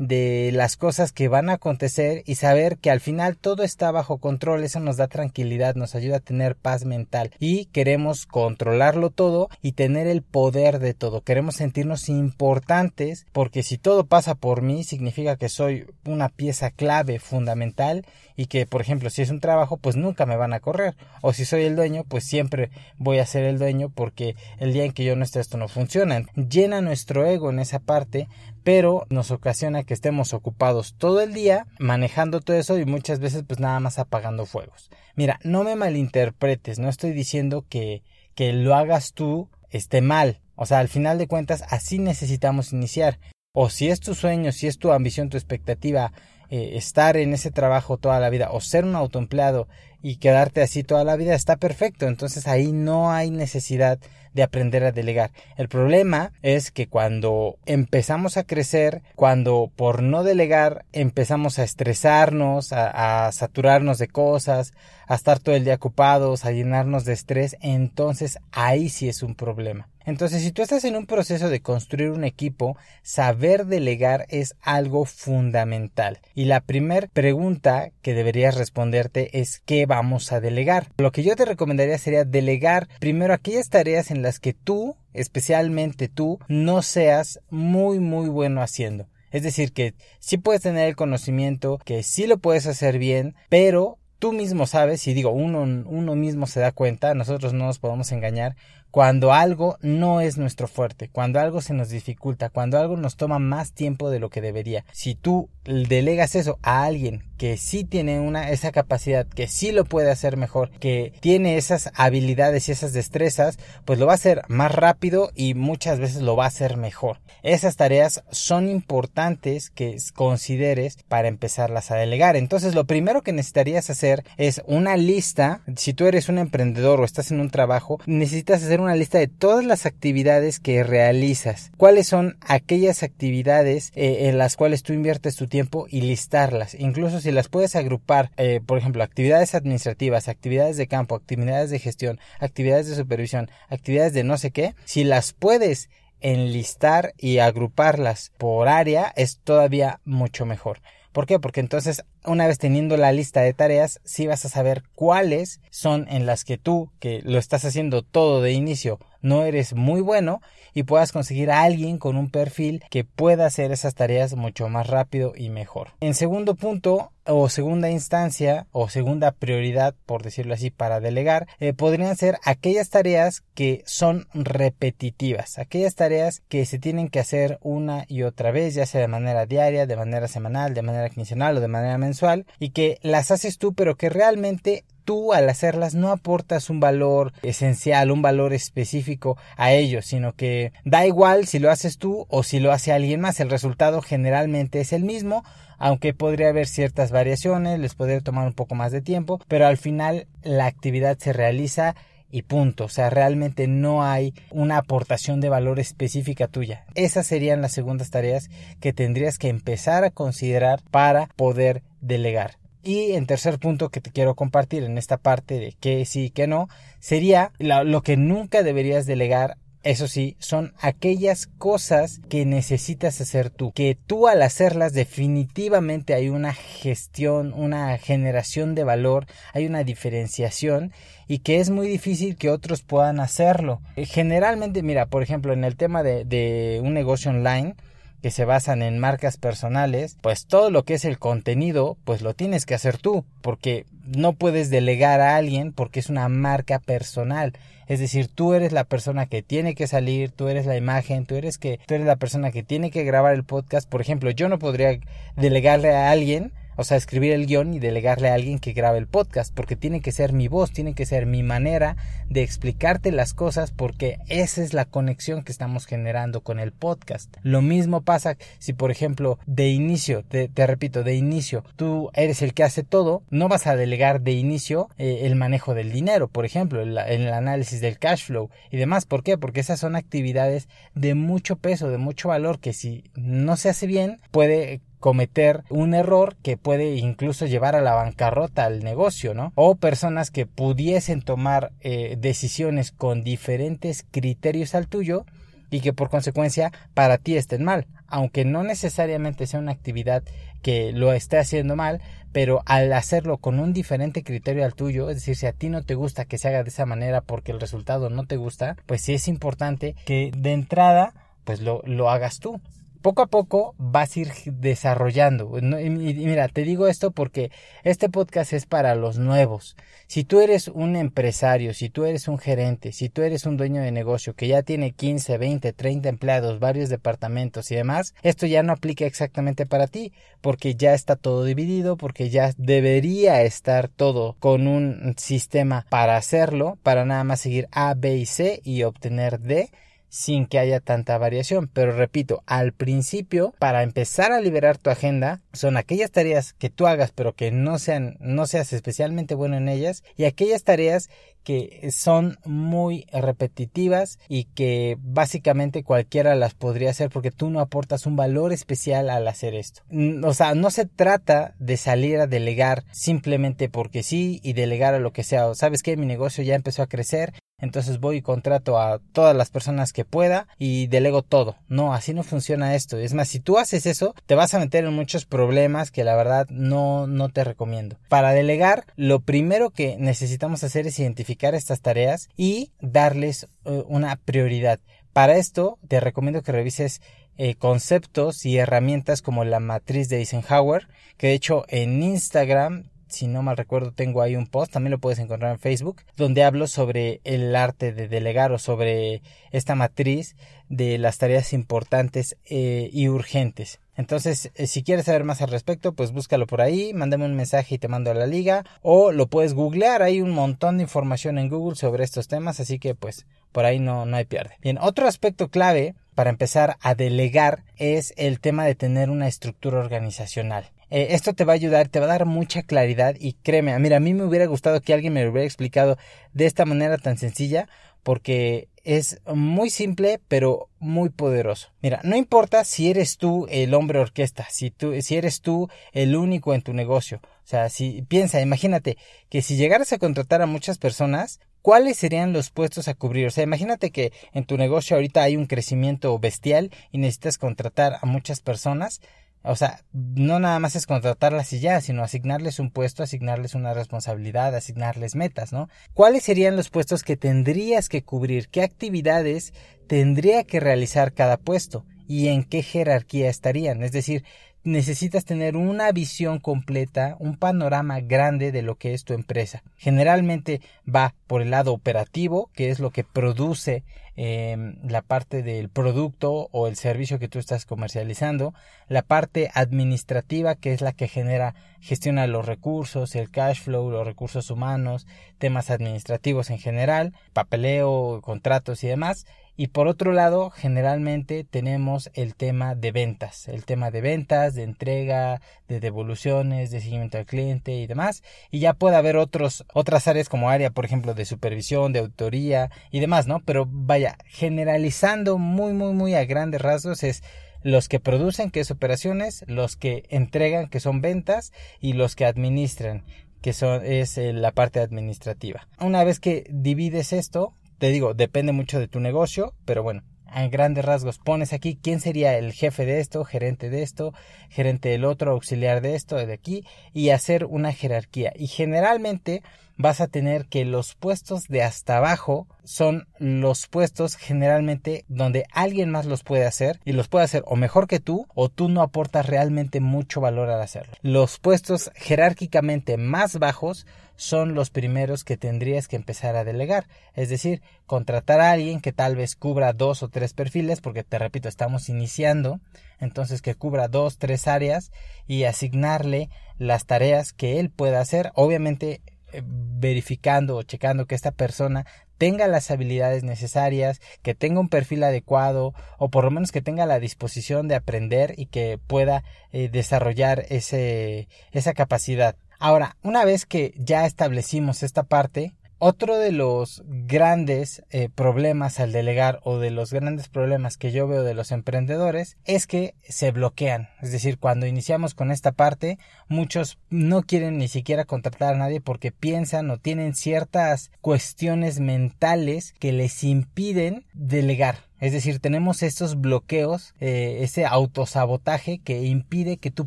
de 0.00 0.50
las 0.54 0.78
cosas 0.78 1.12
que 1.12 1.28
van 1.28 1.50
a 1.50 1.54
acontecer 1.54 2.22
y 2.26 2.36
saber 2.36 2.78
que 2.78 2.90
al 2.90 3.00
final 3.00 3.36
todo 3.36 3.62
está 3.62 3.90
bajo 3.90 4.16
control, 4.16 4.64
eso 4.64 4.80
nos 4.80 4.96
da 4.96 5.08
tranquilidad, 5.08 5.74
nos 5.74 5.94
ayuda 5.94 6.16
a 6.16 6.20
tener 6.20 6.56
paz 6.56 6.86
mental 6.86 7.30
y 7.38 7.66
queremos 7.66 8.24
controlarlo 8.24 9.10
todo 9.10 9.50
y 9.60 9.72
tener 9.72 10.06
el 10.06 10.22
poder 10.22 10.78
de 10.78 10.94
todo, 10.94 11.20
queremos 11.20 11.56
sentirnos 11.56 12.08
importantes 12.08 13.26
porque 13.32 13.62
si 13.62 13.76
todo 13.76 14.06
pasa 14.06 14.34
por 14.34 14.62
mí 14.62 14.84
significa 14.84 15.36
que 15.36 15.50
soy 15.50 15.86
una 16.06 16.30
pieza 16.30 16.70
clave 16.70 17.18
fundamental 17.18 18.06
y 18.40 18.46
que 18.46 18.64
por 18.64 18.80
ejemplo 18.80 19.10
si 19.10 19.20
es 19.20 19.28
un 19.28 19.40
trabajo 19.40 19.76
pues 19.76 19.96
nunca 19.96 20.24
me 20.24 20.34
van 20.34 20.54
a 20.54 20.60
correr. 20.60 20.96
O 21.20 21.34
si 21.34 21.44
soy 21.44 21.64
el 21.64 21.76
dueño 21.76 22.04
pues 22.08 22.24
siempre 22.24 22.70
voy 22.96 23.18
a 23.18 23.26
ser 23.26 23.44
el 23.44 23.58
dueño 23.58 23.90
porque 23.90 24.34
el 24.58 24.72
día 24.72 24.84
en 24.84 24.92
que 24.92 25.04
yo 25.04 25.14
no 25.14 25.24
esté 25.24 25.40
esto 25.40 25.58
no 25.58 25.68
funciona. 25.68 26.22
Llena 26.36 26.80
nuestro 26.80 27.26
ego 27.26 27.50
en 27.50 27.58
esa 27.58 27.80
parte 27.80 28.28
pero 28.62 29.06
nos 29.10 29.30
ocasiona 29.30 29.84
que 29.84 29.94
estemos 29.94 30.32
ocupados 30.34 30.94
todo 30.96 31.20
el 31.20 31.32
día 31.32 31.66
manejando 31.78 32.40
todo 32.40 32.56
eso 32.56 32.78
y 32.78 32.84
muchas 32.84 33.18
veces 33.18 33.44
pues 33.46 33.60
nada 33.60 33.80
más 33.80 33.98
apagando 33.98 34.46
fuegos. 34.46 34.90
Mira, 35.14 35.38
no 35.42 35.64
me 35.64 35.76
malinterpretes, 35.76 36.78
no 36.78 36.88
estoy 36.88 37.12
diciendo 37.12 37.64
que, 37.68 38.02
que 38.34 38.52
lo 38.52 38.74
hagas 38.74 39.12
tú 39.12 39.48
esté 39.70 40.00
mal. 40.00 40.40
O 40.54 40.66
sea, 40.66 40.78
al 40.78 40.88
final 40.88 41.18
de 41.18 41.26
cuentas 41.26 41.64
así 41.70 41.98
necesitamos 41.98 42.72
iniciar. 42.72 43.18
O 43.52 43.70
si 43.70 43.88
es 43.88 44.00
tu 44.00 44.14
sueño, 44.14 44.52
si 44.52 44.66
es 44.66 44.78
tu 44.78 44.92
ambición, 44.92 45.28
tu 45.28 45.36
expectativa, 45.36 46.12
eh, 46.50 46.76
estar 46.76 47.16
en 47.16 47.32
ese 47.32 47.50
trabajo 47.50 47.96
toda 47.96 48.20
la 48.20 48.30
vida 48.30 48.50
o 48.50 48.60
ser 48.60 48.84
un 48.84 48.96
autoempleado 48.96 49.68
y 50.02 50.16
quedarte 50.16 50.62
así 50.62 50.82
toda 50.82 51.04
la 51.04 51.16
vida 51.16 51.34
está 51.34 51.56
perfecto. 51.56 52.06
Entonces 52.06 52.46
ahí 52.46 52.72
no 52.72 53.12
hay 53.12 53.30
necesidad 53.30 53.98
de 54.32 54.42
aprender 54.42 54.84
a 54.84 54.92
delegar. 54.92 55.30
El 55.56 55.68
problema 55.68 56.32
es 56.42 56.70
que 56.70 56.86
cuando 56.86 57.58
empezamos 57.66 58.36
a 58.36 58.44
crecer, 58.44 59.02
cuando 59.16 59.70
por 59.74 60.02
no 60.02 60.22
delegar 60.22 60.84
empezamos 60.92 61.58
a 61.58 61.64
estresarnos, 61.64 62.72
a, 62.72 63.30
saturarnos 63.32 63.98
de 63.98 64.08
cosas, 64.08 64.72
a 65.06 65.14
estar 65.14 65.40
todo 65.40 65.54
el 65.56 65.64
día 65.64 65.74
ocupados, 65.74 66.44
a 66.44 66.52
llenarnos 66.52 67.04
de 67.04 67.12
estrés, 67.12 67.56
entonces 67.60 68.38
ahí 68.52 68.88
sí 68.88 69.08
es 69.08 69.22
un 69.22 69.34
problema. 69.34 69.88
Entonces, 70.06 70.42
si 70.42 70.50
tú 70.50 70.62
estás 70.62 70.84
en 70.84 70.96
un 70.96 71.06
proceso 71.06 71.50
de 71.50 71.60
construir 71.60 72.10
un 72.10 72.24
equipo, 72.24 72.76
saber 73.02 73.66
delegar 73.66 74.26
es 74.28 74.54
algo 74.62 75.04
fundamental. 75.04 76.20
Y 76.34 76.46
la 76.46 76.60
primera 76.60 77.06
pregunta 77.06 77.90
que 78.02 78.14
deberías 78.14 78.56
responderte 78.56 79.38
es 79.38 79.60
¿qué 79.60 79.86
vamos 79.90 80.30
a 80.30 80.40
delegar? 80.40 80.86
Lo 80.98 81.10
que 81.10 81.24
yo 81.24 81.34
te 81.34 81.44
recomendaría 81.44 81.98
sería 81.98 82.24
delegar 82.24 82.88
primero 83.00 83.34
aquellas 83.34 83.68
tareas 83.68 84.12
en 84.12 84.22
las 84.22 84.38
que 84.38 84.54
tú, 84.54 84.96
especialmente 85.14 86.06
tú, 86.06 86.38
no 86.46 86.80
seas 86.82 87.40
muy 87.50 87.98
muy 87.98 88.28
bueno 88.28 88.62
haciendo. 88.62 89.08
Es 89.32 89.42
decir, 89.42 89.72
que 89.72 89.94
sí 90.20 90.38
puedes 90.38 90.62
tener 90.62 90.88
el 90.88 90.94
conocimiento, 90.94 91.78
que 91.84 92.04
sí 92.04 92.28
lo 92.28 92.38
puedes 92.38 92.66
hacer 92.66 92.98
bien, 92.98 93.34
pero 93.48 93.98
tú 94.20 94.32
mismo 94.32 94.66
sabes, 94.68 95.08
y 95.08 95.14
digo, 95.14 95.30
uno, 95.30 95.62
uno 95.62 96.14
mismo 96.14 96.46
se 96.46 96.60
da 96.60 96.70
cuenta, 96.70 97.14
nosotros 97.14 97.52
no 97.52 97.66
nos 97.66 97.80
podemos 97.80 98.12
engañar, 98.12 98.54
cuando 98.90 99.32
algo 99.32 99.76
no 99.80 100.20
es 100.20 100.38
nuestro 100.38 100.68
fuerte, 100.68 101.08
cuando 101.10 101.40
algo 101.40 101.60
se 101.60 101.74
nos 101.74 101.88
dificulta, 101.90 102.50
cuando 102.50 102.78
algo 102.78 102.96
nos 102.96 103.16
toma 103.16 103.38
más 103.38 103.72
tiempo 103.72 104.10
de 104.10 104.18
lo 104.18 104.30
que 104.30 104.40
debería. 104.40 104.84
Si 104.92 105.14
tú 105.14 105.48
delegas 105.64 106.34
eso 106.34 106.58
a 106.62 106.84
alguien 106.84 107.24
que 107.36 107.56
sí 107.56 107.84
tiene 107.84 108.20
una 108.20 108.50
esa 108.50 108.70
capacidad, 108.70 109.26
que 109.26 109.48
sí 109.48 109.72
lo 109.72 109.86
puede 109.86 110.10
hacer 110.10 110.36
mejor, 110.36 110.70
que 110.72 111.14
tiene 111.20 111.56
esas 111.56 111.90
habilidades 111.94 112.68
y 112.68 112.72
esas 112.72 112.92
destrezas, 112.92 113.58
pues 113.86 113.98
lo 113.98 114.06
va 114.06 114.12
a 114.12 114.16
hacer 114.16 114.42
más 114.48 114.74
rápido 114.74 115.30
y 115.34 115.54
muchas 115.54 115.98
veces 116.00 116.20
lo 116.20 116.36
va 116.36 116.44
a 116.44 116.48
hacer 116.48 116.76
mejor. 116.76 117.20
Esas 117.42 117.76
tareas 117.76 118.22
son 118.30 118.68
importantes 118.68 119.70
que 119.70 119.96
consideres 120.14 120.98
para 121.08 121.28
empezarlas 121.28 121.90
a 121.90 121.96
delegar. 121.96 122.36
Entonces, 122.36 122.74
lo 122.74 122.84
primero 122.84 123.22
que 123.22 123.32
necesitarías 123.32 123.88
hacer 123.88 124.24
es 124.36 124.62
una 124.66 124.98
lista. 124.98 125.62
Si 125.76 125.94
tú 125.94 126.06
eres 126.06 126.28
un 126.28 126.36
emprendedor 126.36 127.00
o 127.00 127.04
estás 127.04 127.30
en 127.30 127.40
un 127.40 127.48
trabajo, 127.48 127.98
necesitas 128.04 128.62
hacer 128.62 128.79
una 128.80 128.96
lista 128.96 129.18
de 129.18 129.28
todas 129.28 129.64
las 129.64 129.86
actividades 129.86 130.60
que 130.60 130.82
realizas. 130.82 131.70
¿Cuáles 131.76 132.08
son 132.08 132.36
aquellas 132.40 133.02
actividades 133.02 133.92
eh, 133.94 134.28
en 134.28 134.38
las 134.38 134.56
cuales 134.56 134.82
tú 134.82 134.92
inviertes 134.92 135.36
tu 135.36 135.46
tiempo 135.46 135.86
y 135.88 136.00
listarlas? 136.00 136.74
Incluso 136.74 137.20
si 137.20 137.30
las 137.30 137.48
puedes 137.48 137.76
agrupar, 137.76 138.30
eh, 138.36 138.60
por 138.64 138.78
ejemplo, 138.78 139.02
actividades 139.02 139.54
administrativas, 139.54 140.28
actividades 140.28 140.76
de 140.76 140.88
campo, 140.88 141.14
actividades 141.14 141.70
de 141.70 141.78
gestión, 141.78 142.20
actividades 142.38 142.88
de 142.88 142.96
supervisión, 142.96 143.50
actividades 143.68 144.12
de 144.12 144.24
no 144.24 144.36
sé 144.38 144.50
qué, 144.50 144.74
si 144.84 145.04
las 145.04 145.32
puedes 145.32 145.88
enlistar 146.20 147.14
y 147.16 147.38
agruparlas 147.38 148.32
por 148.38 148.68
área 148.68 149.12
es 149.16 149.38
todavía 149.42 150.00
mucho 150.04 150.46
mejor. 150.46 150.80
¿Por 151.12 151.26
qué? 151.26 151.40
Porque 151.40 151.60
entonces, 151.60 152.04
una 152.24 152.46
vez 152.46 152.58
teniendo 152.58 152.96
la 152.96 153.12
lista 153.12 153.40
de 153.40 153.54
tareas, 153.54 154.00
sí 154.04 154.26
vas 154.26 154.44
a 154.44 154.48
saber 154.48 154.82
cuáles 154.94 155.60
son 155.70 156.06
en 156.08 156.26
las 156.26 156.44
que 156.44 156.58
tú, 156.58 156.90
que 156.98 157.20
lo 157.24 157.38
estás 157.38 157.64
haciendo 157.64 158.02
todo 158.02 158.42
de 158.42 158.52
inicio, 158.52 158.98
no 159.22 159.44
eres 159.44 159.74
muy 159.74 160.00
bueno 160.00 160.40
y 160.74 160.84
puedas 160.84 161.12
conseguir 161.12 161.50
a 161.50 161.62
alguien 161.62 161.98
con 161.98 162.16
un 162.16 162.30
perfil 162.30 162.82
que 162.90 163.04
pueda 163.04 163.46
hacer 163.46 163.72
esas 163.72 163.94
tareas 163.94 164.34
mucho 164.34 164.68
más 164.68 164.86
rápido 164.86 165.32
y 165.36 165.50
mejor. 165.50 165.92
En 166.00 166.14
segundo 166.14 166.54
punto, 166.54 167.12
o 167.32 167.48
segunda 167.48 167.90
instancia 167.90 168.66
o 168.72 168.88
segunda 168.88 169.32
prioridad, 169.32 169.94
por 170.06 170.22
decirlo 170.22 170.54
así, 170.54 170.70
para 170.70 171.00
delegar, 171.00 171.46
eh, 171.60 171.72
podrían 171.72 172.16
ser 172.16 172.38
aquellas 172.44 172.90
tareas 172.90 173.42
que 173.54 173.82
son 173.86 174.26
repetitivas, 174.34 175.58
aquellas 175.58 175.94
tareas 175.94 176.42
que 176.48 176.66
se 176.66 176.78
tienen 176.78 177.08
que 177.08 177.20
hacer 177.20 177.58
una 177.62 178.04
y 178.08 178.22
otra 178.22 178.50
vez, 178.50 178.74
ya 178.74 178.86
sea 178.86 179.00
de 179.00 179.08
manera 179.08 179.46
diaria, 179.46 179.86
de 179.86 179.96
manera 179.96 180.28
semanal, 180.28 180.74
de 180.74 180.82
manera 180.82 181.08
quincenal 181.10 181.56
o 181.56 181.60
de 181.60 181.68
manera 181.68 181.98
mensual, 181.98 182.46
y 182.58 182.70
que 182.70 182.98
las 183.02 183.30
haces 183.30 183.58
tú, 183.58 183.74
pero 183.74 183.96
que 183.96 184.08
realmente 184.08 184.84
tú 185.04 185.32
al 185.32 185.48
hacerlas 185.48 185.94
no 185.94 186.10
aportas 186.10 186.70
un 186.70 186.80
valor 186.80 187.32
esencial, 187.42 188.10
un 188.10 188.22
valor 188.22 188.52
específico 188.52 189.36
a 189.56 189.72
ellos, 189.72 190.06
sino 190.06 190.34
que 190.34 190.72
da 190.84 191.06
igual 191.06 191.46
si 191.46 191.58
lo 191.58 191.70
haces 191.70 191.98
tú 191.98 192.26
o 192.28 192.42
si 192.42 192.60
lo 192.60 192.72
hace 192.72 192.92
alguien 192.92 193.20
más, 193.20 193.40
el 193.40 193.50
resultado 193.50 194.02
generalmente 194.02 194.80
es 194.80 194.92
el 194.92 195.04
mismo, 195.04 195.42
aunque 195.80 196.14
podría 196.14 196.50
haber 196.50 196.68
ciertas 196.68 197.10
variaciones, 197.10 197.80
les 197.80 197.94
podría 197.94 198.20
tomar 198.20 198.46
un 198.46 198.52
poco 198.52 198.74
más 198.76 198.92
de 198.92 199.00
tiempo, 199.00 199.40
pero 199.48 199.66
al 199.66 199.78
final 199.78 200.28
la 200.42 200.66
actividad 200.66 201.18
se 201.18 201.32
realiza 201.32 201.96
y 202.30 202.42
punto. 202.42 202.84
O 202.84 202.88
sea, 202.88 203.08
realmente 203.10 203.66
no 203.66 204.04
hay 204.04 204.34
una 204.50 204.76
aportación 204.76 205.40
de 205.40 205.48
valor 205.48 205.80
específica 205.80 206.48
tuya. 206.48 206.84
Esas 206.94 207.26
serían 207.26 207.62
las 207.62 207.72
segundas 207.72 208.10
tareas 208.10 208.50
que 208.78 208.92
tendrías 208.92 209.38
que 209.38 209.48
empezar 209.48 210.04
a 210.04 210.10
considerar 210.10 210.82
para 210.90 211.28
poder 211.36 211.82
delegar. 212.02 212.58
Y 212.82 213.12
en 213.12 213.26
tercer 213.26 213.58
punto 213.58 213.88
que 213.88 214.02
te 214.02 214.10
quiero 214.10 214.34
compartir 214.34 214.84
en 214.84 214.98
esta 214.98 215.16
parte 215.16 215.58
de 215.58 215.74
qué 215.80 216.04
sí 216.04 216.26
y 216.26 216.30
qué 216.30 216.46
no, 216.46 216.68
sería 216.98 217.52
lo 217.58 218.02
que 218.02 218.18
nunca 218.18 218.62
deberías 218.62 219.06
delegar 219.06 219.56
eso 219.82 220.08
sí, 220.08 220.36
son 220.38 220.74
aquellas 220.80 221.46
cosas 221.46 222.20
que 222.28 222.44
necesitas 222.44 223.20
hacer 223.20 223.48
tú, 223.48 223.72
que 223.72 223.96
tú 224.06 224.28
al 224.28 224.42
hacerlas 224.42 224.92
definitivamente 224.92 226.12
hay 226.12 226.28
una 226.28 226.52
gestión, 226.52 227.54
una 227.54 227.96
generación 227.96 228.74
de 228.74 228.84
valor, 228.84 229.26
hay 229.54 229.66
una 229.66 229.82
diferenciación 229.82 230.92
y 231.28 231.38
que 231.38 231.60
es 231.60 231.70
muy 231.70 231.88
difícil 231.88 232.36
que 232.36 232.50
otros 232.50 232.82
puedan 232.82 233.20
hacerlo. 233.20 233.80
Generalmente, 233.96 234.82
mira, 234.82 235.06
por 235.06 235.22
ejemplo, 235.22 235.52
en 235.52 235.64
el 235.64 235.76
tema 235.76 236.02
de, 236.02 236.24
de 236.24 236.80
un 236.82 236.92
negocio 236.92 237.30
online, 237.30 237.74
que 238.22 238.30
se 238.30 238.44
basan 238.44 238.82
en 238.82 238.98
marcas 238.98 239.36
personales, 239.36 240.16
pues 240.20 240.46
todo 240.46 240.70
lo 240.70 240.84
que 240.84 240.94
es 240.94 241.04
el 241.04 241.18
contenido, 241.18 241.96
pues 242.04 242.22
lo 242.22 242.34
tienes 242.34 242.66
que 242.66 242.74
hacer 242.74 242.98
tú, 242.98 243.24
porque 243.42 243.86
no 244.04 244.32
puedes 244.32 244.70
delegar 244.70 245.20
a 245.20 245.36
alguien 245.36 245.72
porque 245.72 246.00
es 246.00 246.08
una 246.08 246.28
marca 246.28 246.78
personal. 246.78 247.54
Es 247.86 247.98
decir, 247.98 248.28
tú 248.28 248.54
eres 248.54 248.72
la 248.72 248.84
persona 248.84 249.26
que 249.26 249.42
tiene 249.42 249.74
que 249.74 249.88
salir, 249.88 250.30
tú 250.30 250.48
eres 250.48 250.64
la 250.64 250.76
imagen, 250.76 251.26
tú 251.26 251.34
eres 251.34 251.58
que 251.58 251.80
tú 251.86 251.94
eres 251.94 252.06
la 252.06 252.16
persona 252.16 252.52
que 252.52 252.62
tiene 252.62 252.92
que 252.92 253.02
grabar 253.02 253.34
el 253.34 253.42
podcast. 253.42 253.88
Por 253.88 254.00
ejemplo, 254.00 254.30
yo 254.30 254.48
no 254.48 254.60
podría 254.60 255.00
delegarle 255.36 255.92
a 255.92 256.10
alguien 256.12 256.52
o 256.80 256.84
sea, 256.84 256.96
escribir 256.96 257.32
el 257.32 257.44
guion 257.44 257.74
y 257.74 257.78
delegarle 257.78 258.30
a 258.30 258.34
alguien 258.34 258.58
que 258.58 258.72
grabe 258.72 258.96
el 258.96 259.06
podcast, 259.06 259.54
porque 259.54 259.76
tiene 259.76 260.00
que 260.00 260.12
ser 260.12 260.32
mi 260.32 260.48
voz, 260.48 260.72
tiene 260.72 260.94
que 260.94 261.04
ser 261.04 261.26
mi 261.26 261.42
manera 261.42 261.98
de 262.30 262.42
explicarte 262.42 263.12
las 263.12 263.34
cosas, 263.34 263.70
porque 263.70 264.16
esa 264.28 264.62
es 264.62 264.72
la 264.72 264.86
conexión 264.86 265.42
que 265.42 265.52
estamos 265.52 265.84
generando 265.84 266.40
con 266.40 266.58
el 266.58 266.72
podcast. 266.72 267.36
Lo 267.42 267.60
mismo 267.60 268.00
pasa 268.00 268.38
si, 268.58 268.72
por 268.72 268.90
ejemplo, 268.90 269.38
de 269.44 269.68
inicio, 269.68 270.24
te, 270.24 270.48
repito, 270.66 271.02
de 271.02 271.16
inicio, 271.16 271.64
tú 271.76 272.08
eres 272.14 272.40
el 272.40 272.54
que 272.54 272.64
hace 272.64 272.82
todo, 272.82 273.24
no 273.28 273.48
vas 273.48 273.66
a 273.66 273.76
delegar 273.76 274.22
de 274.22 274.32
inicio 274.32 274.88
eh, 274.96 275.20
el 275.24 275.36
manejo 275.36 275.74
del 275.74 275.92
dinero, 275.92 276.28
por 276.28 276.46
ejemplo, 276.46 276.80
el, 276.80 276.96
el 276.96 277.30
análisis 277.30 277.82
del 277.82 277.98
cash 277.98 278.24
flow 278.24 278.48
y 278.70 278.78
demás. 278.78 279.04
¿Por 279.04 279.22
qué? 279.22 279.36
Porque 279.36 279.60
esas 279.60 279.80
son 279.80 279.96
actividades 279.96 280.66
de 280.94 281.14
mucho 281.14 281.56
peso, 281.56 281.90
de 281.90 281.98
mucho 281.98 282.30
valor, 282.30 282.58
que 282.58 282.72
si 282.72 283.04
no 283.16 283.58
se 283.58 283.68
hace 283.68 283.86
bien, 283.86 284.22
puede 284.30 284.80
cometer 285.00 285.64
un 285.70 285.94
error 285.94 286.36
que 286.42 286.56
puede 286.56 286.96
incluso 286.96 287.46
llevar 287.46 287.74
a 287.74 287.80
la 287.80 287.94
bancarrota 287.94 288.64
al 288.66 288.84
negocio, 288.84 289.34
¿no? 289.34 289.52
O 289.56 289.74
personas 289.74 290.30
que 290.30 290.46
pudiesen 290.46 291.22
tomar 291.22 291.72
eh, 291.80 292.16
decisiones 292.18 292.92
con 292.92 293.24
diferentes 293.24 294.04
criterios 294.10 294.74
al 294.74 294.86
tuyo 294.86 295.24
y 295.70 295.80
que 295.80 295.92
por 295.92 296.10
consecuencia 296.10 296.72
para 296.94 297.18
ti 297.18 297.36
estén 297.36 297.64
mal, 297.64 297.86
aunque 298.06 298.44
no 298.44 298.62
necesariamente 298.62 299.46
sea 299.46 299.60
una 299.60 299.72
actividad 299.72 300.22
que 300.62 300.92
lo 300.92 301.12
esté 301.12 301.38
haciendo 301.38 301.76
mal, 301.76 302.02
pero 302.32 302.62
al 302.66 302.92
hacerlo 302.92 303.38
con 303.38 303.58
un 303.58 303.72
diferente 303.72 304.22
criterio 304.22 304.64
al 304.64 304.74
tuyo, 304.74 305.08
es 305.08 305.16
decir, 305.16 305.36
si 305.36 305.46
a 305.46 305.52
ti 305.52 305.68
no 305.68 305.82
te 305.82 305.94
gusta 305.94 306.26
que 306.26 306.38
se 306.38 306.48
haga 306.48 306.62
de 306.62 306.68
esa 306.68 306.86
manera 306.86 307.22
porque 307.22 307.52
el 307.52 307.60
resultado 307.60 308.10
no 308.10 308.26
te 308.26 308.36
gusta, 308.36 308.76
pues 308.86 309.00
sí 309.00 309.14
es 309.14 309.28
importante 309.28 309.94
que 310.04 310.30
de 310.36 310.52
entrada 310.52 311.14
pues 311.44 311.60
lo, 311.60 311.82
lo 311.86 312.10
hagas 312.10 312.38
tú 312.38 312.60
poco 313.00 313.22
a 313.22 313.26
poco 313.26 313.74
vas 313.78 314.16
a 314.16 314.20
ir 314.20 314.28
desarrollando. 314.46 315.58
Y 315.58 315.90
mira, 315.90 316.48
te 316.48 316.62
digo 316.62 316.86
esto 316.86 317.10
porque 317.10 317.50
este 317.82 318.08
podcast 318.08 318.52
es 318.52 318.66
para 318.66 318.94
los 318.94 319.18
nuevos. 319.18 319.76
Si 320.06 320.24
tú 320.24 320.40
eres 320.40 320.68
un 320.68 320.96
empresario, 320.96 321.72
si 321.74 321.88
tú 321.88 322.04
eres 322.04 322.28
un 322.28 322.38
gerente, 322.38 322.92
si 322.92 323.08
tú 323.08 323.22
eres 323.22 323.46
un 323.46 323.56
dueño 323.56 323.80
de 323.82 323.92
negocio 323.92 324.34
que 324.34 324.48
ya 324.48 324.62
tiene 324.62 324.92
15, 324.92 325.38
20, 325.38 325.72
30 325.72 326.08
empleados, 326.08 326.58
varios 326.60 326.88
departamentos 326.88 327.70
y 327.70 327.76
demás, 327.76 328.14
esto 328.22 328.46
ya 328.46 328.62
no 328.62 328.72
aplica 328.72 329.06
exactamente 329.06 329.66
para 329.66 329.86
ti 329.86 330.12
porque 330.40 330.74
ya 330.74 330.94
está 330.94 331.16
todo 331.16 331.44
dividido, 331.44 331.96
porque 331.96 332.30
ya 332.30 332.52
debería 332.56 333.42
estar 333.42 333.88
todo 333.88 334.36
con 334.38 334.66
un 334.66 335.14
sistema 335.16 335.86
para 335.88 336.16
hacerlo, 336.16 336.78
para 336.82 337.04
nada 337.04 337.24
más 337.24 337.40
seguir 337.40 337.68
A, 337.70 337.94
B 337.94 338.16
y 338.16 338.26
C 338.26 338.60
y 338.64 338.82
obtener 338.82 339.40
D 339.40 339.70
sin 340.10 340.44
que 340.44 340.58
haya 340.58 340.80
tanta 340.80 341.16
variación. 341.16 341.70
Pero 341.72 341.92
repito, 341.92 342.42
al 342.44 342.72
principio, 342.72 343.54
para 343.58 343.82
empezar 343.82 344.32
a 344.32 344.40
liberar 344.40 344.76
tu 344.76 344.90
agenda, 344.90 345.40
son 345.54 345.78
aquellas 345.78 346.10
tareas 346.10 346.52
que 346.52 346.68
tú 346.68 346.86
hagas 346.86 347.12
pero 347.12 347.34
que 347.34 347.50
no 347.50 347.78
sean, 347.78 348.18
no 348.20 348.46
seas 348.46 348.74
especialmente 348.74 349.34
bueno 349.34 349.56
en 349.56 349.68
ellas 349.68 350.04
y 350.16 350.24
aquellas 350.24 350.64
tareas 350.64 351.08
que 351.44 351.90
son 351.92 352.38
muy 352.44 353.06
repetitivas 353.12 354.18
y 354.28 354.44
que 354.44 354.96
básicamente 355.00 355.82
cualquiera 355.82 356.34
las 356.34 356.54
podría 356.54 356.90
hacer 356.90 357.10
porque 357.10 357.30
tú 357.30 357.50
no 357.50 357.60
aportas 357.60 358.06
un 358.06 358.16
valor 358.16 358.52
especial 358.52 359.10
al 359.10 359.26
hacer 359.28 359.54
esto. 359.54 359.82
O 360.22 360.34
sea, 360.34 360.54
no 360.54 360.70
se 360.70 360.86
trata 360.86 361.54
de 361.58 361.76
salir 361.76 362.18
a 362.18 362.26
delegar 362.26 362.84
simplemente 362.92 363.68
porque 363.68 364.02
sí 364.02 364.40
y 364.42 364.52
delegar 364.52 364.94
a 364.94 365.00
lo 365.00 365.12
que 365.12 365.24
sea. 365.24 365.54
¿Sabes 365.54 365.82
que 365.82 365.96
Mi 365.96 366.06
negocio 366.06 366.44
ya 366.44 366.54
empezó 366.54 366.82
a 366.82 366.86
crecer, 366.86 367.34
entonces 367.60 368.00
voy 368.00 368.18
y 368.18 368.22
contrato 368.22 368.78
a 368.78 369.00
todas 369.12 369.36
las 369.36 369.50
personas 369.50 369.92
que 369.92 370.04
pueda 370.04 370.48
y 370.58 370.86
delego 370.86 371.22
todo. 371.22 371.56
No, 371.68 371.92
así 371.92 372.14
no 372.14 372.22
funciona 372.22 372.74
esto. 372.74 372.98
Es 372.98 373.14
más, 373.14 373.28
si 373.28 373.40
tú 373.40 373.58
haces 373.58 373.86
eso, 373.86 374.14
te 374.26 374.34
vas 374.34 374.54
a 374.54 374.58
meter 374.58 374.84
en 374.84 374.94
muchos 374.94 375.26
problemas 375.26 375.90
que 375.90 376.04
la 376.04 376.16
verdad 376.16 376.46
no, 376.50 377.06
no 377.06 377.28
te 377.28 377.44
recomiendo. 377.44 377.98
Para 378.08 378.32
delegar, 378.32 378.84
lo 378.96 379.20
primero 379.20 379.70
que 379.70 379.96
necesitamos 379.98 380.64
hacer 380.64 380.86
es 380.86 380.98
identificar 380.98 381.29
estas 381.32 381.80
tareas 381.80 382.28
y 382.36 382.72
darles 382.80 383.48
eh, 383.64 383.84
una 383.86 384.16
prioridad. 384.16 384.80
Para 385.12 385.36
esto, 385.36 385.78
te 385.88 386.00
recomiendo 386.00 386.42
que 386.42 386.52
revises 386.52 387.00
eh, 387.36 387.54
conceptos 387.54 388.44
y 388.46 388.58
herramientas 388.58 389.22
como 389.22 389.44
la 389.44 389.60
matriz 389.60 390.08
de 390.08 390.18
Eisenhower, 390.18 390.88
que 391.16 391.28
de 391.28 391.34
hecho 391.34 391.64
en 391.68 392.02
Instagram 392.02 392.90
si 393.10 393.26
no 393.26 393.42
mal 393.42 393.56
recuerdo, 393.56 393.92
tengo 393.92 394.22
ahí 394.22 394.36
un 394.36 394.46
post, 394.46 394.72
también 394.72 394.92
lo 394.92 394.98
puedes 394.98 395.18
encontrar 395.18 395.52
en 395.52 395.58
Facebook, 395.58 396.02
donde 396.16 396.44
hablo 396.44 396.66
sobre 396.66 397.20
el 397.24 397.54
arte 397.56 397.92
de 397.92 398.08
delegar 398.08 398.52
o 398.52 398.58
sobre 398.58 399.22
esta 399.50 399.74
matriz 399.74 400.36
de 400.68 400.98
las 400.98 401.18
tareas 401.18 401.52
importantes 401.52 402.36
eh, 402.48 402.88
y 402.92 403.08
urgentes. 403.08 403.80
Entonces, 404.00 404.50
eh, 404.54 404.66
si 404.66 404.82
quieres 404.82 405.04
saber 405.04 405.24
más 405.24 405.42
al 405.42 405.50
respecto, 405.50 405.92
pues 405.92 406.10
búscalo 406.10 406.46
por 406.46 406.62
ahí, 406.62 406.94
mándame 406.94 407.26
un 407.26 407.36
mensaje 407.36 407.74
y 407.74 407.78
te 407.78 407.86
mando 407.86 408.10
a 408.10 408.14
la 408.14 408.26
liga, 408.26 408.64
o 408.80 409.12
lo 409.12 409.26
puedes 409.26 409.52
googlear, 409.52 410.02
hay 410.02 410.22
un 410.22 410.30
montón 410.30 410.78
de 410.78 410.84
información 410.84 411.36
en 411.36 411.50
Google 411.50 411.76
sobre 411.76 412.02
estos 412.02 412.26
temas, 412.26 412.60
así 412.60 412.78
que 412.78 412.94
pues 412.94 413.26
por 413.52 413.66
ahí 413.66 413.78
no, 413.78 414.06
no 414.06 414.16
hay 414.16 414.24
pierde. 414.24 414.56
Bien, 414.62 414.78
otro 414.80 415.06
aspecto 415.06 415.48
clave 415.48 415.94
para 416.14 416.30
empezar 416.30 416.78
a 416.80 416.94
delegar 416.94 417.62
es 417.76 418.14
el 418.16 418.40
tema 418.40 418.64
de 418.64 418.74
tener 418.74 419.10
una 419.10 419.28
estructura 419.28 419.78
organizacional. 419.80 420.70
Eh, 420.90 421.08
esto 421.10 421.32
te 421.34 421.44
va 421.44 421.52
a 421.52 421.56
ayudar, 421.56 421.88
te 421.88 422.00
va 422.00 422.06
a 422.06 422.08
dar 422.08 422.26
mucha 422.26 422.62
claridad 422.62 423.14
y 423.18 423.34
créeme, 423.34 423.78
mira, 423.78 423.98
a 423.98 424.00
mí 424.00 424.12
me 424.12 424.24
hubiera 424.24 424.46
gustado 424.46 424.80
que 424.80 424.92
alguien 424.92 425.12
me 425.12 425.24
lo 425.24 425.30
hubiera 425.30 425.46
explicado 425.46 425.96
de 426.32 426.46
esta 426.46 426.64
manera 426.64 426.98
tan 426.98 427.16
sencilla 427.16 427.68
porque 428.02 428.68
es 428.82 429.20
muy 429.26 429.70
simple 429.70 430.20
pero 430.28 430.68
muy 430.78 431.10
poderoso. 431.10 431.68
Mira, 431.82 432.00
no 432.02 432.16
importa 432.16 432.64
si 432.64 432.90
eres 432.90 433.18
tú 433.18 433.46
el 433.50 433.74
hombre 433.74 433.98
orquesta, 433.98 434.46
si 434.50 434.70
tú 434.70 435.00
si 435.02 435.16
eres 435.16 435.40
tú 435.40 435.68
el 435.92 436.16
único 436.16 436.54
en 436.54 436.62
tu 436.62 436.72
negocio. 436.72 437.20
O 437.22 437.46
sea, 437.50 437.68
si 437.68 438.02
piensa, 438.02 438.40
imagínate 438.40 438.96
que 439.28 439.42
si 439.42 439.56
llegaras 439.56 439.92
a 439.92 439.98
contratar 439.98 440.40
a 440.40 440.46
muchas 440.46 440.78
personas, 440.78 441.40
¿cuáles 441.62 441.98
serían 441.98 442.32
los 442.32 442.50
puestos 442.50 442.88
a 442.88 442.94
cubrir? 442.94 443.26
O 443.26 443.30
sea, 443.30 443.44
imagínate 443.44 443.90
que 443.90 444.12
en 444.32 444.44
tu 444.44 444.56
negocio 444.56 444.96
ahorita 444.96 445.22
hay 445.22 445.36
un 445.36 445.46
crecimiento 445.46 446.18
bestial 446.18 446.70
y 446.90 446.98
necesitas 446.98 447.38
contratar 447.38 447.98
a 448.00 448.06
muchas 448.06 448.40
personas. 448.40 449.00
O 449.42 449.56
sea, 449.56 449.80
no 449.92 450.38
nada 450.38 450.58
más 450.58 450.76
es 450.76 450.86
contratarlas 450.86 451.52
y 451.54 451.60
ya, 451.60 451.80
sino 451.80 452.02
asignarles 452.02 452.58
un 452.58 452.70
puesto, 452.70 453.02
asignarles 453.02 453.54
una 453.54 453.72
responsabilidad, 453.72 454.54
asignarles 454.54 455.14
metas, 455.14 455.52
¿no? 455.52 455.68
¿Cuáles 455.94 456.24
serían 456.24 456.56
los 456.56 456.68
puestos 456.68 457.02
que 457.02 457.16
tendrías 457.16 457.88
que 457.88 458.02
cubrir? 458.02 458.48
¿Qué 458.48 458.62
actividades 458.62 459.54
tendría 459.86 460.44
que 460.44 460.60
realizar 460.60 461.14
cada 461.14 461.38
puesto? 461.38 461.86
¿Y 462.06 462.28
en 462.28 462.44
qué 462.44 462.62
jerarquía 462.62 463.30
estarían? 463.30 463.82
Es 463.82 463.92
decir, 463.92 464.24
necesitas 464.62 465.24
tener 465.24 465.56
una 465.56 465.90
visión 465.92 466.38
completa, 466.38 467.16
un 467.18 467.36
panorama 467.36 468.00
grande 468.00 468.52
de 468.52 468.62
lo 468.62 468.74
que 468.74 468.92
es 468.92 469.04
tu 469.04 469.14
empresa. 469.14 469.62
Generalmente 469.76 470.60
va 470.86 471.14
por 471.26 471.40
el 471.40 471.50
lado 471.50 471.72
operativo, 471.72 472.50
que 472.52 472.70
es 472.70 472.78
lo 472.78 472.90
que 472.90 473.04
produce 473.04 473.84
em, 474.22 474.76
la 474.86 475.00
parte 475.00 475.42
del 475.42 475.70
producto 475.70 476.50
o 476.52 476.66
el 476.66 476.76
servicio 476.76 477.18
que 477.18 477.28
tú 477.28 477.38
estás 477.38 477.64
comercializando, 477.64 478.52
la 478.86 479.00
parte 479.00 479.50
administrativa, 479.54 480.56
que 480.56 480.74
es 480.74 480.82
la 480.82 480.92
que 480.92 481.08
genera, 481.08 481.54
gestiona 481.80 482.26
los 482.26 482.44
recursos, 482.44 483.14
el 483.14 483.30
cash 483.30 483.62
flow, 483.62 483.90
los 483.90 484.06
recursos 484.06 484.50
humanos, 484.50 485.06
temas 485.38 485.70
administrativos 485.70 486.50
en 486.50 486.58
general, 486.58 487.14
papeleo, 487.32 488.20
contratos 488.22 488.84
y 488.84 488.88
demás, 488.88 489.24
Y 489.60 489.66
por 489.66 489.88
otro 489.88 490.14
lado, 490.14 490.48
generalmente 490.48 491.44
tenemos 491.44 492.10
el 492.14 492.34
tema 492.34 492.74
de 492.74 492.92
ventas, 492.92 493.46
el 493.46 493.66
tema 493.66 493.90
de 493.90 494.00
ventas, 494.00 494.54
de 494.54 494.62
entrega, 494.62 495.42
de 495.68 495.80
devoluciones, 495.80 496.70
de 496.70 496.80
seguimiento 496.80 497.18
al 497.18 497.26
cliente 497.26 497.72
y 497.72 497.86
demás. 497.86 498.22
Y 498.50 498.60
ya 498.60 498.72
puede 498.72 498.96
haber 498.96 499.18
otros, 499.18 499.66
otras 499.74 500.08
áreas 500.08 500.30
como 500.30 500.48
área, 500.48 500.70
por 500.70 500.86
ejemplo, 500.86 501.12
de 501.12 501.26
supervisión, 501.26 501.92
de 501.92 501.98
autoría 501.98 502.70
y 502.90 503.00
demás, 503.00 503.26
¿no? 503.26 503.40
Pero 503.44 503.68
vaya, 503.70 504.16
generalizando 504.24 505.36
muy, 505.36 505.74
muy, 505.74 505.92
muy 505.92 506.14
a 506.14 506.24
grandes 506.24 506.62
rasgos 506.62 507.02
es 507.02 507.22
los 507.62 507.90
que 507.90 508.00
producen, 508.00 508.50
que 508.50 508.60
es 508.60 508.70
operaciones, 508.70 509.44
los 509.46 509.76
que 509.76 510.04
entregan, 510.08 510.70
que 510.70 510.80
son 510.80 511.02
ventas, 511.02 511.52
y 511.80 511.92
los 511.92 512.16
que 512.16 512.24
administran, 512.24 513.04
que 513.42 513.52
son, 513.52 513.84
es 513.84 514.16
eh, 514.16 514.32
la 514.32 514.52
parte 514.52 514.80
administrativa. 514.80 515.68
Una 515.78 516.02
vez 516.02 516.18
que 516.18 516.46
divides 516.48 517.12
esto, 517.12 517.52
te 517.80 517.88
digo, 517.88 518.12
depende 518.12 518.52
mucho 518.52 518.78
de 518.78 518.88
tu 518.88 519.00
negocio, 519.00 519.54
pero 519.64 519.82
bueno, 519.82 520.02
en 520.34 520.50
grandes 520.50 520.84
rasgos 520.84 521.18
pones 521.18 521.54
aquí 521.54 521.78
quién 521.82 521.98
sería 521.98 522.36
el 522.36 522.52
jefe 522.52 522.84
de 522.84 523.00
esto, 523.00 523.24
gerente 523.24 523.70
de 523.70 523.82
esto, 523.82 524.12
gerente 524.50 524.90
del 524.90 525.06
otro, 525.06 525.32
auxiliar 525.32 525.80
de 525.80 525.94
esto, 525.94 526.16
de 526.16 526.30
aquí, 526.30 526.62
y 526.92 527.08
hacer 527.08 527.46
una 527.46 527.72
jerarquía. 527.72 528.34
Y 528.36 528.48
generalmente 528.48 529.42
vas 529.78 530.02
a 530.02 530.08
tener 530.08 530.44
que 530.44 530.66
los 530.66 530.94
puestos 530.94 531.44
de 531.48 531.62
hasta 531.62 531.96
abajo 531.96 532.46
son 532.64 533.08
los 533.18 533.66
puestos 533.66 534.16
generalmente 534.16 535.06
donde 535.08 535.46
alguien 535.50 535.90
más 535.90 536.04
los 536.04 536.22
puede 536.22 536.44
hacer 536.44 536.80
y 536.84 536.92
los 536.92 537.08
puede 537.08 537.24
hacer 537.24 537.42
o 537.46 537.56
mejor 537.56 537.88
que 537.88 537.98
tú 537.98 538.26
o 538.34 538.50
tú 538.50 538.68
no 538.68 538.82
aportas 538.82 539.24
realmente 539.24 539.80
mucho 539.80 540.20
valor 540.20 540.50
al 540.50 540.60
hacerlo. 540.60 540.92
Los 541.00 541.38
puestos 541.38 541.90
jerárquicamente 541.94 542.98
más 542.98 543.38
bajos 543.38 543.86
son 544.20 544.54
los 544.54 544.68
primeros 544.68 545.24
que 545.24 545.38
tendrías 545.38 545.88
que 545.88 545.96
empezar 545.96 546.36
a 546.36 546.44
delegar. 546.44 546.86
Es 547.14 547.30
decir, 547.30 547.62
contratar 547.86 548.38
a 548.40 548.52
alguien 548.52 548.82
que 548.82 548.92
tal 548.92 549.16
vez 549.16 549.34
cubra 549.34 549.72
dos 549.72 550.02
o 550.02 550.08
tres 550.08 550.34
perfiles, 550.34 550.82
porque 550.82 551.04
te 551.04 551.18
repito, 551.18 551.48
estamos 551.48 551.88
iniciando, 551.88 552.60
entonces 552.98 553.40
que 553.40 553.54
cubra 553.54 553.88
dos, 553.88 554.18
tres 554.18 554.46
áreas 554.46 554.92
y 555.26 555.44
asignarle 555.44 556.28
las 556.58 556.84
tareas 556.84 557.32
que 557.32 557.60
él 557.60 557.70
pueda 557.70 558.02
hacer. 558.02 558.30
Obviamente 558.34 559.00
eh, 559.32 559.40
verificando 559.42 560.56
o 560.56 560.62
checando 560.64 561.06
que 561.06 561.14
esta 561.14 561.30
persona 561.30 561.86
tenga 562.18 562.46
las 562.46 562.70
habilidades 562.70 563.24
necesarias, 563.24 564.02
que 564.20 564.34
tenga 564.34 564.60
un 564.60 564.68
perfil 564.68 565.02
adecuado 565.02 565.72
o 565.96 566.10
por 566.10 566.24
lo 566.24 566.30
menos 566.30 566.52
que 566.52 566.60
tenga 566.60 566.84
la 566.84 567.00
disposición 567.00 567.68
de 567.68 567.76
aprender 567.76 568.34
y 568.36 568.44
que 568.44 568.78
pueda 568.86 569.24
eh, 569.50 569.70
desarrollar 569.70 570.44
ese, 570.50 571.26
esa 571.52 571.72
capacidad. 571.72 572.36
Ahora, 572.62 572.98
una 573.02 573.24
vez 573.24 573.46
que 573.46 573.72
ya 573.78 574.04
establecimos 574.04 574.82
esta 574.82 575.02
parte, 575.02 575.54
otro 575.78 576.18
de 576.18 576.30
los 576.30 576.82
grandes 576.86 577.82
eh, 577.88 578.10
problemas 578.14 578.80
al 578.80 578.92
delegar 578.92 579.40
o 579.44 579.58
de 579.58 579.70
los 579.70 579.94
grandes 579.94 580.28
problemas 580.28 580.76
que 580.76 580.92
yo 580.92 581.08
veo 581.08 581.22
de 581.22 581.32
los 581.32 581.52
emprendedores 581.52 582.36
es 582.44 582.66
que 582.66 582.96
se 583.02 583.30
bloquean. 583.30 583.88
Es 584.02 584.12
decir, 584.12 584.38
cuando 584.38 584.66
iniciamos 584.66 585.14
con 585.14 585.30
esta 585.30 585.52
parte, 585.52 585.98
muchos 586.28 586.76
no 586.90 587.22
quieren 587.22 587.56
ni 587.56 587.66
siquiera 587.66 588.04
contratar 588.04 588.52
a 588.52 588.58
nadie 588.58 588.82
porque 588.82 589.10
piensan 589.10 589.70
o 589.70 589.78
tienen 589.78 590.14
ciertas 590.14 590.90
cuestiones 591.00 591.80
mentales 591.80 592.74
que 592.78 592.92
les 592.92 593.24
impiden 593.24 594.04
delegar. 594.12 594.89
Es 595.00 595.12
decir, 595.12 595.40
tenemos 595.40 595.82
estos 595.82 596.20
bloqueos, 596.20 596.94
eh, 597.00 597.38
ese 597.40 597.64
autosabotaje 597.64 598.78
que 598.78 599.02
impide 599.04 599.56
que 599.56 599.70
tú 599.70 599.86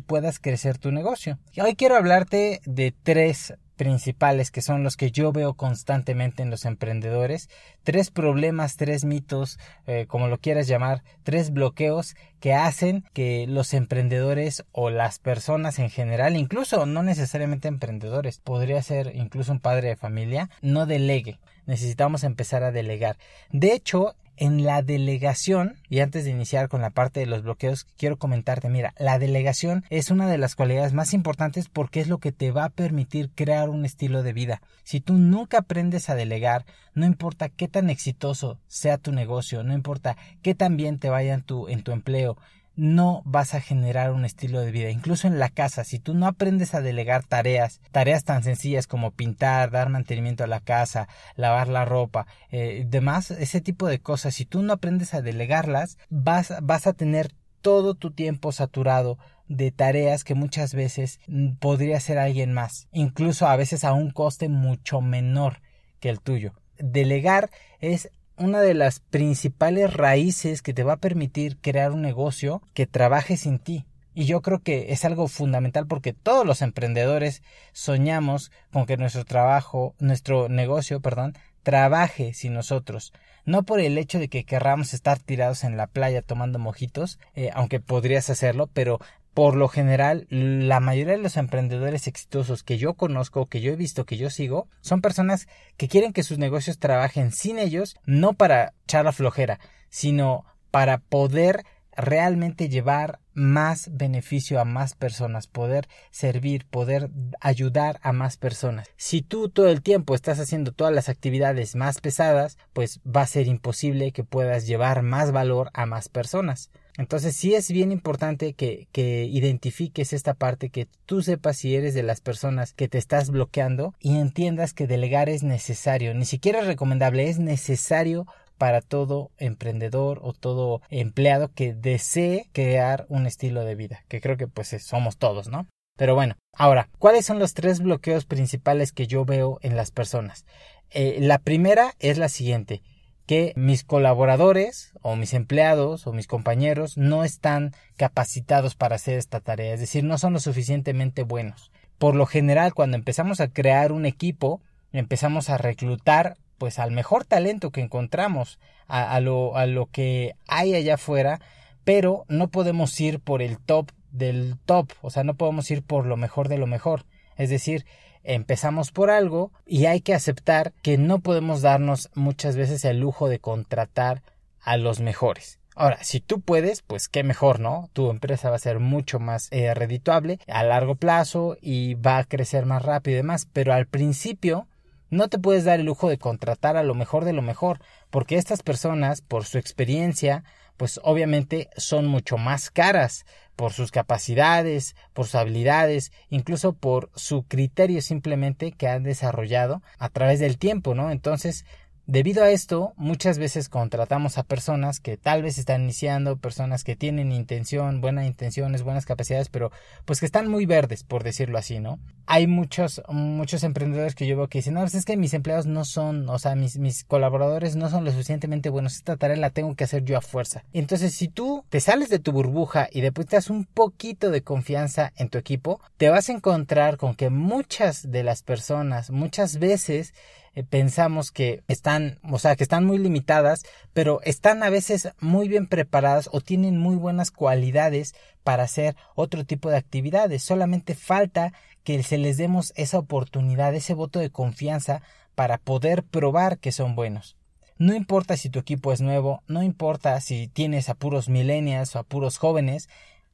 puedas 0.00 0.40
crecer 0.40 0.78
tu 0.78 0.90
negocio. 0.90 1.38
Y 1.52 1.60
hoy 1.60 1.76
quiero 1.76 1.96
hablarte 1.96 2.60
de 2.64 2.92
tres 3.02 3.54
principales 3.76 4.50
que 4.50 4.62
son 4.62 4.82
los 4.82 4.96
que 4.96 5.10
yo 5.10 5.32
veo 5.32 5.54
constantemente 5.54 6.42
en 6.42 6.50
los 6.50 6.64
emprendedores, 6.64 7.48
tres 7.82 8.10
problemas, 8.10 8.76
tres 8.76 9.04
mitos, 9.04 9.58
eh, 9.86 10.06
como 10.08 10.28
lo 10.28 10.38
quieras 10.38 10.66
llamar, 10.66 11.02
tres 11.22 11.52
bloqueos 11.52 12.14
que 12.40 12.54
hacen 12.54 13.04
que 13.12 13.46
los 13.48 13.74
emprendedores 13.74 14.64
o 14.72 14.90
las 14.90 15.18
personas 15.18 15.78
en 15.78 15.90
general, 15.90 16.36
incluso 16.36 16.86
no 16.86 17.02
necesariamente 17.02 17.68
emprendedores, 17.68 18.38
podría 18.38 18.82
ser 18.82 19.12
incluso 19.14 19.52
un 19.52 19.60
padre 19.60 19.88
de 19.88 19.96
familia, 19.96 20.50
no 20.60 20.86
delegue. 20.86 21.38
Necesitamos 21.66 22.24
empezar 22.24 22.62
a 22.62 22.72
delegar. 22.72 23.16
De 23.50 23.72
hecho, 23.72 24.14
en 24.36 24.64
la 24.64 24.82
delegación, 24.82 25.76
y 25.88 26.00
antes 26.00 26.24
de 26.24 26.30
iniciar 26.30 26.68
con 26.68 26.80
la 26.80 26.90
parte 26.90 27.20
de 27.20 27.26
los 27.26 27.42
bloqueos, 27.42 27.86
quiero 27.96 28.18
comentarte, 28.18 28.68
mira, 28.68 28.94
la 28.98 29.18
delegación 29.18 29.84
es 29.90 30.10
una 30.10 30.28
de 30.28 30.38
las 30.38 30.54
cualidades 30.54 30.92
más 30.92 31.14
importantes 31.14 31.68
porque 31.68 32.00
es 32.00 32.08
lo 32.08 32.18
que 32.18 32.32
te 32.32 32.50
va 32.50 32.64
a 32.64 32.70
permitir 32.70 33.30
crear 33.34 33.68
un 33.68 33.84
estilo 33.84 34.22
de 34.22 34.32
vida. 34.32 34.62
Si 34.82 35.00
tú 35.00 35.14
nunca 35.14 35.58
aprendes 35.58 36.10
a 36.10 36.14
delegar, 36.14 36.64
no 36.94 37.06
importa 37.06 37.48
qué 37.48 37.68
tan 37.68 37.90
exitoso 37.90 38.58
sea 38.68 38.98
tu 38.98 39.12
negocio, 39.12 39.62
no 39.62 39.74
importa 39.74 40.16
qué 40.42 40.54
tan 40.54 40.76
bien 40.76 40.98
te 40.98 41.10
vaya 41.10 41.34
en 41.34 41.42
tu, 41.42 41.68
en 41.68 41.82
tu 41.82 41.92
empleo, 41.92 42.36
no 42.76 43.22
vas 43.24 43.54
a 43.54 43.60
generar 43.60 44.12
un 44.12 44.24
estilo 44.24 44.60
de 44.60 44.70
vida. 44.70 44.90
Incluso 44.90 45.26
en 45.26 45.38
la 45.38 45.48
casa, 45.48 45.84
si 45.84 45.98
tú 45.98 46.14
no 46.14 46.26
aprendes 46.26 46.74
a 46.74 46.80
delegar 46.80 47.24
tareas, 47.24 47.80
tareas 47.92 48.24
tan 48.24 48.42
sencillas 48.42 48.86
como 48.86 49.12
pintar, 49.12 49.70
dar 49.70 49.88
mantenimiento 49.88 50.44
a 50.44 50.48
la 50.48 50.60
casa, 50.60 51.08
lavar 51.36 51.68
la 51.68 51.84
ropa, 51.84 52.26
eh, 52.50 52.84
demás, 52.86 53.30
ese 53.30 53.60
tipo 53.60 53.86
de 53.86 54.00
cosas, 54.00 54.34
si 54.34 54.44
tú 54.44 54.62
no 54.62 54.72
aprendes 54.72 55.14
a 55.14 55.22
delegarlas, 55.22 55.98
vas, 56.10 56.52
vas 56.62 56.86
a 56.86 56.92
tener 56.92 57.32
todo 57.60 57.94
tu 57.94 58.10
tiempo 58.10 58.52
saturado 58.52 59.18
de 59.48 59.70
tareas 59.70 60.24
que 60.24 60.34
muchas 60.34 60.74
veces 60.74 61.20
mm, 61.26 61.54
podría 61.54 61.98
hacer 61.98 62.18
alguien 62.18 62.52
más, 62.52 62.88
incluso 62.92 63.46
a 63.46 63.56
veces 63.56 63.84
a 63.84 63.92
un 63.92 64.10
coste 64.10 64.48
mucho 64.48 65.00
menor 65.00 65.60
que 66.00 66.10
el 66.10 66.20
tuyo. 66.20 66.52
Delegar 66.78 67.50
es 67.80 68.10
una 68.36 68.60
de 68.60 68.74
las 68.74 69.00
principales 69.00 69.92
raíces 69.92 70.62
que 70.62 70.74
te 70.74 70.82
va 70.82 70.94
a 70.94 71.00
permitir 71.00 71.58
crear 71.58 71.92
un 71.92 72.02
negocio 72.02 72.62
que 72.74 72.86
trabaje 72.86 73.36
sin 73.36 73.58
ti. 73.58 73.86
Y 74.14 74.26
yo 74.26 74.42
creo 74.42 74.60
que 74.60 74.92
es 74.92 75.04
algo 75.04 75.26
fundamental 75.26 75.86
porque 75.86 76.12
todos 76.12 76.46
los 76.46 76.62
emprendedores 76.62 77.42
soñamos 77.72 78.52
con 78.72 78.86
que 78.86 78.96
nuestro 78.96 79.24
trabajo, 79.24 79.94
nuestro 79.98 80.48
negocio, 80.48 81.00
perdón, 81.00 81.34
trabaje 81.64 82.32
sin 82.32 82.54
nosotros. 82.54 83.12
No 83.44 83.64
por 83.64 83.80
el 83.80 83.98
hecho 83.98 84.18
de 84.18 84.28
que 84.28 84.44
querramos 84.44 84.94
estar 84.94 85.18
tirados 85.18 85.64
en 85.64 85.76
la 85.76 85.88
playa 85.88 86.22
tomando 86.22 86.58
mojitos, 86.58 87.18
eh, 87.34 87.50
aunque 87.54 87.80
podrías 87.80 88.30
hacerlo, 88.30 88.68
pero 88.72 89.00
por 89.34 89.56
lo 89.56 89.68
general, 89.68 90.26
la 90.30 90.78
mayoría 90.78 91.14
de 91.14 91.22
los 91.22 91.36
emprendedores 91.36 92.06
exitosos 92.06 92.62
que 92.62 92.78
yo 92.78 92.94
conozco, 92.94 93.46
que 93.46 93.60
yo 93.60 93.72
he 93.72 93.76
visto, 93.76 94.06
que 94.06 94.16
yo 94.16 94.30
sigo, 94.30 94.68
son 94.80 95.00
personas 95.00 95.48
que 95.76 95.88
quieren 95.88 96.12
que 96.12 96.22
sus 96.22 96.38
negocios 96.38 96.78
trabajen 96.78 97.32
sin 97.32 97.58
ellos, 97.58 97.96
no 98.06 98.34
para 98.34 98.74
echar 98.84 99.04
la 99.04 99.12
flojera, 99.12 99.58
sino 99.90 100.44
para 100.70 100.98
poder 100.98 101.64
realmente 101.96 102.68
llevar 102.68 103.20
más 103.32 103.90
beneficio 103.92 104.60
a 104.60 104.64
más 104.64 104.94
personas, 104.94 105.46
poder 105.48 105.88
servir, 106.10 106.66
poder 106.66 107.10
ayudar 107.40 107.98
a 108.02 108.12
más 108.12 108.36
personas. 108.36 108.88
Si 108.96 109.22
tú 109.22 109.48
todo 109.48 109.68
el 109.68 109.82
tiempo 109.82 110.14
estás 110.14 110.38
haciendo 110.38 110.72
todas 110.72 110.94
las 110.94 111.08
actividades 111.08 111.74
más 111.74 112.00
pesadas, 112.00 112.56
pues 112.72 113.00
va 113.00 113.22
a 113.22 113.26
ser 113.26 113.48
imposible 113.48 114.12
que 114.12 114.24
puedas 114.24 114.66
llevar 114.66 115.02
más 115.02 115.32
valor 115.32 115.70
a 115.74 115.86
más 115.86 116.08
personas. 116.08 116.70
Entonces 116.96 117.34
sí 117.34 117.54
es 117.54 117.70
bien 117.70 117.90
importante 117.90 118.52
que, 118.52 118.86
que, 118.92 119.24
identifiques 119.24 120.12
esta 120.12 120.34
parte, 120.34 120.70
que 120.70 120.86
tú 121.06 121.22
sepas 121.22 121.56
si 121.56 121.74
eres 121.74 121.94
de 121.94 122.04
las 122.04 122.20
personas 122.20 122.72
que 122.72 122.88
te 122.88 122.98
estás 122.98 123.30
bloqueando 123.30 123.94
y 123.98 124.18
entiendas 124.18 124.74
que 124.74 124.86
delegar 124.86 125.28
es 125.28 125.42
necesario, 125.42 126.14
ni 126.14 126.24
siquiera 126.24 126.60
es 126.60 126.66
recomendable, 126.66 127.28
es 127.28 127.38
necesario 127.38 128.26
para 128.58 128.80
todo 128.80 129.32
emprendedor 129.38 130.20
o 130.22 130.32
todo 130.32 130.80
empleado 130.88 131.50
que 131.52 131.74
desee 131.74 132.48
crear 132.52 133.06
un 133.08 133.26
estilo 133.26 133.64
de 133.64 133.74
vida, 133.74 134.04
que 134.08 134.20
creo 134.20 134.36
que 134.36 134.46
pues 134.46 134.76
somos 134.80 135.16
todos, 135.16 135.48
¿no? 135.48 135.66
Pero 135.96 136.14
bueno, 136.14 136.36
ahora, 136.52 136.88
¿cuáles 136.98 137.24
son 137.24 137.38
los 137.38 137.54
tres 137.54 137.80
bloqueos 137.80 138.24
principales 138.24 138.92
que 138.92 139.06
yo 139.06 139.24
veo 139.24 139.58
en 139.62 139.76
las 139.76 139.90
personas? 139.90 140.44
Eh, 140.90 141.18
la 141.20 141.38
primera 141.38 141.94
es 141.98 142.18
la 142.18 142.28
siguiente, 142.28 142.82
que 143.26 143.52
mis 143.56 143.84
colaboradores 143.84 144.92
o 145.00 145.16
mis 145.16 145.34
empleados 145.34 146.06
o 146.06 146.12
mis 146.12 146.26
compañeros 146.26 146.96
no 146.96 147.24
están 147.24 147.72
capacitados 147.96 148.74
para 148.74 148.96
hacer 148.96 149.18
esta 149.18 149.40
tarea, 149.40 149.74
es 149.74 149.80
decir, 149.80 150.04
no 150.04 150.18
son 150.18 150.32
lo 150.34 150.40
suficientemente 150.40 151.22
buenos. 151.22 151.70
Por 151.98 152.16
lo 152.16 152.26
general, 152.26 152.74
cuando 152.74 152.96
empezamos 152.96 153.40
a 153.40 153.48
crear 153.48 153.92
un 153.92 154.04
equipo, 154.04 154.60
empezamos 154.92 155.48
a 155.48 155.58
reclutar 155.58 156.36
pues 156.58 156.78
al 156.78 156.90
mejor 156.90 157.24
talento 157.24 157.70
que 157.70 157.80
encontramos, 157.80 158.58
a, 158.86 159.18
lo, 159.20 159.56
a 159.56 159.66
lo 159.66 159.86
que 159.86 160.34
hay 160.46 160.74
allá 160.74 160.94
afuera, 160.94 161.40
pero 161.84 162.24
no 162.28 162.48
podemos 162.48 162.98
ir 163.00 163.20
por 163.20 163.42
el 163.42 163.58
top 163.58 163.90
del 164.10 164.56
top, 164.64 164.92
o 165.02 165.10
sea, 165.10 165.24
no 165.24 165.34
podemos 165.34 165.70
ir 165.70 165.82
por 165.82 166.06
lo 166.06 166.16
mejor 166.16 166.48
de 166.48 166.58
lo 166.58 166.66
mejor. 166.66 167.04
Es 167.36 167.50
decir, 167.50 167.84
empezamos 168.24 168.90
por 168.90 169.10
algo 169.10 169.52
y 169.66 169.86
hay 169.86 170.00
que 170.00 170.14
aceptar 170.14 170.72
que 170.82 170.98
no 170.98 171.20
podemos 171.20 171.62
darnos 171.62 172.10
muchas 172.14 172.56
veces 172.56 172.84
el 172.84 172.98
lujo 172.98 173.28
de 173.28 173.38
contratar 173.38 174.22
a 174.60 174.76
los 174.76 175.00
mejores. 175.00 175.60
Ahora, 175.76 175.98
si 176.02 176.20
tú 176.20 176.40
puedes, 176.40 176.82
pues 176.82 177.08
qué 177.08 177.24
mejor, 177.24 177.58
¿no? 177.58 177.90
Tu 177.92 178.08
empresa 178.08 178.48
va 178.48 178.56
a 178.56 178.60
ser 178.60 178.78
mucho 178.78 179.18
más 179.18 179.48
eh, 179.50 179.74
redituable 179.74 180.38
a 180.46 180.62
largo 180.62 180.94
plazo 180.94 181.56
y 181.60 181.94
va 181.94 182.18
a 182.18 182.24
crecer 182.24 182.64
más 182.64 182.82
rápido 182.82 183.14
y 183.14 183.16
demás, 183.18 183.48
pero 183.52 183.72
al 183.72 183.86
principio 183.86 184.68
no 185.10 185.28
te 185.28 185.38
puedes 185.38 185.64
dar 185.64 185.80
el 185.80 185.86
lujo 185.86 186.08
de 186.08 186.18
contratar 186.18 186.76
a 186.76 186.84
lo 186.84 186.94
mejor 186.94 187.24
de 187.24 187.32
lo 187.32 187.42
mejor, 187.42 187.80
porque 188.10 188.36
estas 188.36 188.62
personas, 188.62 189.20
por 189.20 189.44
su 189.44 189.58
experiencia, 189.58 190.44
pues 190.76 191.00
obviamente 191.02 191.70
son 191.76 192.06
mucho 192.06 192.36
más 192.36 192.70
caras 192.70 193.24
por 193.56 193.72
sus 193.72 193.90
capacidades, 193.90 194.96
por 195.12 195.26
sus 195.26 195.36
habilidades, 195.36 196.12
incluso 196.28 196.72
por 196.72 197.10
su 197.14 197.44
criterio 197.44 198.02
simplemente 198.02 198.72
que 198.72 198.88
han 198.88 199.02
desarrollado 199.02 199.82
a 199.98 200.08
través 200.08 200.40
del 200.40 200.58
tiempo, 200.58 200.94
¿no? 200.94 201.10
Entonces, 201.10 201.64
Debido 202.06 202.44
a 202.44 202.50
esto, 202.50 202.92
muchas 202.96 203.38
veces 203.38 203.70
contratamos 203.70 204.36
a 204.36 204.42
personas 204.42 205.00
que 205.00 205.16
tal 205.16 205.42
vez 205.42 205.56
están 205.56 205.84
iniciando, 205.84 206.36
personas 206.36 206.84
que 206.84 206.96
tienen 206.96 207.32
intención, 207.32 208.02
buenas 208.02 208.26
intenciones, 208.26 208.82
buenas 208.82 209.06
capacidades, 209.06 209.48
pero 209.48 209.72
pues 210.04 210.20
que 210.20 210.26
están 210.26 210.48
muy 210.48 210.66
verdes, 210.66 211.02
por 211.02 211.24
decirlo 211.24 211.56
así, 211.56 211.80
¿no? 211.80 211.98
Hay 212.26 212.46
muchos, 212.46 213.00
muchos 213.08 213.64
emprendedores 213.64 214.14
que 214.14 214.26
yo 214.26 214.36
veo 214.36 214.48
que 214.48 214.58
dicen, 214.58 214.74
no, 214.74 214.80
pues 214.80 214.94
es 214.94 215.06
que 215.06 215.16
mis 215.16 215.32
empleados 215.32 215.64
no 215.64 215.86
son, 215.86 216.28
o 216.28 216.38
sea, 216.38 216.54
mis, 216.54 216.76
mis 216.76 217.04
colaboradores 217.04 217.74
no 217.74 217.88
son 217.88 218.04
lo 218.04 218.10
suficientemente 218.10 218.68
buenos, 218.68 218.96
esta 218.96 219.16
tarea 219.16 219.38
la 219.38 219.48
tengo 219.48 219.74
que 219.74 219.84
hacer 219.84 220.04
yo 220.04 220.18
a 220.18 220.20
fuerza. 220.20 220.62
Entonces, 220.74 221.14
si 221.14 221.28
tú 221.28 221.64
te 221.70 221.80
sales 221.80 222.10
de 222.10 222.18
tu 222.18 222.32
burbuja 222.32 222.86
y 222.92 223.00
depositas 223.00 223.48
un 223.48 223.64
poquito 223.64 224.30
de 224.30 224.42
confianza 224.42 225.14
en 225.16 225.30
tu 225.30 225.38
equipo, 225.38 225.80
te 225.96 226.10
vas 226.10 226.28
a 226.28 226.32
encontrar 226.32 226.98
con 226.98 227.14
que 227.14 227.30
muchas 227.30 228.10
de 228.10 228.24
las 228.24 228.42
personas, 228.42 229.10
muchas 229.10 229.58
veces, 229.58 230.12
eh, 230.54 230.62
pensamos 230.62 231.30
que 231.30 231.62
están, 231.68 232.18
o 232.22 232.38
sea, 232.38 232.56
que 232.56 232.62
están 232.62 232.84
muy 232.84 232.98
limitadas, 232.98 233.64
pero 233.92 234.20
están 234.22 234.62
a 234.62 234.70
veces 234.70 235.10
muy 235.20 235.48
bien 235.48 235.66
preparadas 235.66 236.28
o 236.32 236.40
tienen 236.40 236.78
muy 236.78 236.96
buenas 236.96 237.30
cualidades 237.30 238.14
para 238.42 238.64
hacer 238.64 238.96
otro 239.14 239.44
tipo 239.44 239.70
de 239.70 239.76
actividades. 239.76 240.42
Solamente 240.42 240.94
falta 240.94 241.52
que 241.82 242.02
se 242.02 242.18
les 242.18 242.36
demos 242.36 242.72
esa 242.76 242.98
oportunidad, 242.98 243.74
ese 243.74 243.94
voto 243.94 244.18
de 244.18 244.30
confianza 244.30 245.02
para 245.34 245.58
poder 245.58 246.02
probar 246.02 246.58
que 246.58 246.72
son 246.72 246.94
buenos. 246.94 247.36
No 247.76 247.94
importa 247.94 248.36
si 248.36 248.50
tu 248.50 248.60
equipo 248.60 248.92
es 248.92 249.00
nuevo, 249.00 249.42
no 249.48 249.62
importa 249.62 250.20
si 250.20 250.46
tienes 250.46 250.88
a 250.88 250.94
puros 250.94 251.28
millennials 251.28 251.96
o 251.96 251.98
a 251.98 252.04
puros 252.04 252.38
jóvenes, 252.38 252.88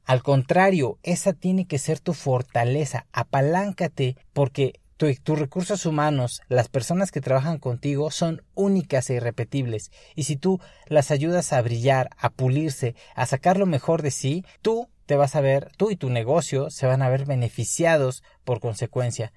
al 0.05 0.23
contrario, 0.23 0.97
esa 1.03 1.33
tiene 1.33 1.65
que 1.65 1.77
ser 1.77 1.99
tu 1.99 2.13
fortaleza. 2.13 3.05
Apaláncate 3.13 4.17
porque 4.33 4.80
tus 5.23 5.39
recursos 5.39 5.85
humanos, 5.85 6.41
las 6.47 6.69
personas 6.69 7.11
que 7.11 7.21
trabajan 7.21 7.57
contigo 7.57 8.11
son 8.11 8.43
únicas 8.53 9.09
e 9.09 9.15
irrepetibles, 9.15 9.91
y 10.15 10.23
si 10.23 10.35
tú 10.35 10.59
las 10.87 11.11
ayudas 11.11 11.53
a 11.53 11.61
brillar, 11.61 12.09
a 12.17 12.29
pulirse, 12.29 12.95
a 13.15 13.25
sacar 13.25 13.57
lo 13.57 13.65
mejor 13.65 14.01
de 14.01 14.11
sí, 14.11 14.45
tú 14.61 14.89
te 15.05 15.15
vas 15.15 15.35
a 15.35 15.41
ver, 15.41 15.71
tú 15.77 15.91
y 15.91 15.95
tu 15.95 16.09
negocio 16.09 16.69
se 16.69 16.85
van 16.85 17.01
a 17.01 17.09
ver 17.09 17.25
beneficiados 17.25 18.23
por 18.43 18.59
consecuencia. 18.59 19.33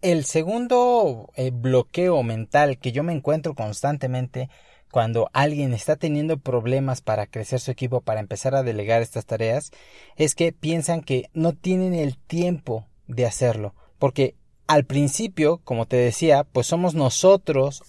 El 0.00 0.24
segundo 0.24 1.30
eh, 1.36 1.50
bloqueo 1.52 2.22
mental 2.22 2.78
que 2.78 2.92
yo 2.92 3.02
me 3.02 3.12
encuentro 3.12 3.54
constantemente 3.54 4.50
cuando 4.90 5.28
alguien 5.32 5.72
está 5.74 5.96
teniendo 5.96 6.38
problemas 6.38 7.00
para 7.00 7.26
crecer 7.26 7.60
su 7.60 7.70
equipo, 7.70 8.00
para 8.00 8.20
empezar 8.20 8.54
a 8.54 8.62
delegar 8.62 9.02
estas 9.02 9.26
tareas, 9.26 9.70
es 10.16 10.34
que 10.34 10.52
piensan 10.52 11.00
que 11.00 11.30
no 11.32 11.52
tienen 11.52 11.94
el 11.94 12.16
tiempo 12.16 12.86
de 13.06 13.26
hacerlo, 13.26 13.74
porque 13.98 14.36
al 14.66 14.84
principio, 14.84 15.60
como 15.64 15.86
te 15.86 15.96
decía, 15.96 16.44
pues 16.44 16.66
somos 16.66 16.94
nosotros 16.94 17.82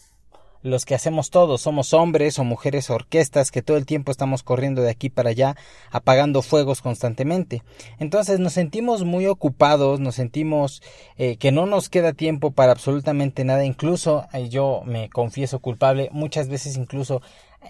los 0.65 0.83
que 0.83 0.95
hacemos 0.95 1.29
todo, 1.29 1.59
somos 1.59 1.93
hombres 1.93 2.39
o 2.39 2.43
mujeres 2.43 2.89
orquestas 2.89 3.51
que 3.51 3.61
todo 3.61 3.77
el 3.77 3.85
tiempo 3.85 4.11
estamos 4.11 4.41
corriendo 4.41 4.81
de 4.81 4.89
aquí 4.89 5.11
para 5.11 5.29
allá, 5.29 5.55
apagando 5.91 6.41
fuegos 6.41 6.81
constantemente. 6.81 7.61
Entonces 7.99 8.39
nos 8.39 8.53
sentimos 8.53 9.03
muy 9.03 9.27
ocupados, 9.27 9.99
nos 9.99 10.15
sentimos 10.15 10.81
eh, 11.17 11.38
que 11.38 11.51
no 11.51 11.67
nos 11.67 11.88
queda 11.88 12.13
tiempo 12.13 12.49
para 12.49 12.71
absolutamente 12.71 13.43
nada, 13.43 13.63
incluso 13.63 14.25
eh, 14.33 14.49
yo 14.49 14.81
me 14.85 15.07
confieso 15.09 15.59
culpable, 15.59 16.09
muchas 16.11 16.49
veces 16.49 16.77
incluso 16.77 17.21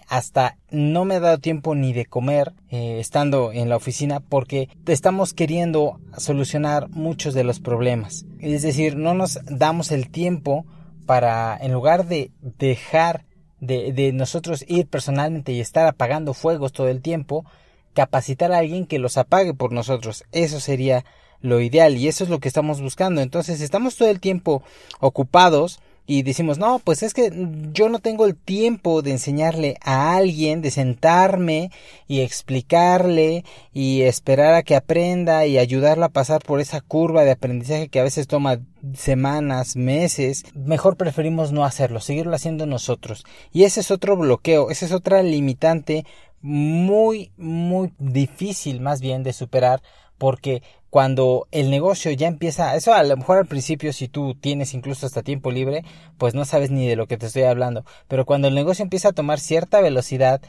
hasta 0.07 0.57
no 0.69 1.05
me 1.05 1.15
ha 1.15 1.19
dado 1.19 1.37
tiempo 1.37 1.75
ni 1.75 1.93
de 1.93 2.05
comer 2.05 2.53
eh, 2.69 2.99
estando 2.99 3.51
en 3.51 3.69
la 3.69 3.75
oficina 3.75 4.19
porque 4.19 4.69
estamos 4.85 5.33
queriendo 5.33 5.99
solucionar 6.17 6.89
muchos 6.89 7.33
de 7.33 7.43
los 7.43 7.59
problemas. 7.59 8.25
Es 8.39 8.61
decir, 8.61 8.95
no 8.95 9.13
nos 9.13 9.39
damos 9.45 9.91
el 9.91 10.09
tiempo 10.09 10.65
para, 11.05 11.57
en 11.59 11.73
lugar 11.73 12.07
de 12.07 12.31
dejar 12.41 13.25
de, 13.59 13.93
de 13.93 14.13
nosotros 14.13 14.65
ir 14.67 14.87
personalmente 14.87 15.51
y 15.51 15.59
estar 15.59 15.87
apagando 15.87 16.33
fuegos 16.33 16.71
todo 16.71 16.87
el 16.87 17.01
tiempo, 17.01 17.45
capacitar 17.93 18.51
a 18.51 18.59
alguien 18.59 18.85
que 18.85 18.99
los 18.99 19.17
apague 19.17 19.53
por 19.53 19.71
nosotros. 19.71 20.25
Eso 20.31 20.59
sería 20.59 21.05
lo 21.41 21.61
ideal 21.61 21.95
y 21.97 22.07
eso 22.07 22.23
es 22.23 22.29
lo 22.29 22.39
que 22.39 22.47
estamos 22.47 22.81
buscando. 22.81 23.21
Entonces 23.21 23.61
estamos 23.61 23.95
todo 23.95 24.09
el 24.09 24.19
tiempo 24.19 24.63
ocupados 24.99 25.79
y 26.07 26.21
decimos, 26.23 26.57
no, 26.57 26.79
pues 26.79 27.01
es 27.03 27.13
que 27.13 27.31
yo 27.73 27.89
no 27.89 27.99
tengo 27.99 28.25
el 28.25 28.35
tiempo 28.35 29.01
de 29.01 29.11
enseñarle 29.11 29.77
a 29.81 30.15
alguien, 30.15 30.61
de 30.61 30.71
sentarme 30.71 31.71
y 32.07 32.21
explicarle 32.21 33.43
y 33.73 34.01
esperar 34.01 34.53
a 34.53 34.63
que 34.63 34.75
aprenda 34.75 35.45
y 35.45 35.57
ayudarla 35.57 36.07
a 36.07 36.09
pasar 36.09 36.43
por 36.43 36.59
esa 36.59 36.81
curva 36.81 37.23
de 37.23 37.31
aprendizaje 37.31 37.87
que 37.87 37.99
a 37.99 38.03
veces 38.03 38.27
toma 38.27 38.59
semanas, 38.93 39.75
meses. 39.75 40.43
Mejor 40.53 40.95
preferimos 40.95 41.51
no 41.51 41.65
hacerlo, 41.65 41.99
seguirlo 41.99 42.35
haciendo 42.35 42.65
nosotros. 42.65 43.25
Y 43.51 43.63
ese 43.63 43.79
es 43.79 43.89
otro 43.89 44.15
bloqueo, 44.15 44.69
esa 44.69 44.85
es 44.85 44.91
otra 44.91 45.23
limitante 45.23 46.05
muy, 46.41 47.31
muy 47.37 47.91
difícil 47.97 48.79
más 48.79 49.01
bien 49.01 49.23
de 49.23 49.33
superar 49.33 49.81
porque 50.17 50.61
cuando 50.95 51.49
el 51.51 51.71
negocio 51.71 52.09
ya 52.11 52.29
empieza, 52.29 52.73
eso 52.77 52.93
a 52.93 53.03
lo 53.03 53.17
mejor 53.17 53.37
al 53.37 53.47
principio 53.47 53.91
si 53.91 54.07
tú 54.07 54.33
tienes 54.33 54.73
incluso 54.73 55.05
hasta 55.05 55.23
tiempo 55.23 55.51
libre, 55.51 55.83
pues 56.17 56.35
no 56.35 56.45
sabes 56.45 56.71
ni 56.71 56.87
de 56.87 56.95
lo 56.95 57.05
que 57.05 57.17
te 57.17 57.25
estoy 57.25 57.43
hablando, 57.43 57.83
pero 58.07 58.23
cuando 58.25 58.47
el 58.47 58.55
negocio 58.55 58.83
empieza 58.83 59.09
a 59.09 59.11
tomar 59.11 59.41
cierta 59.41 59.81
velocidad 59.81 60.39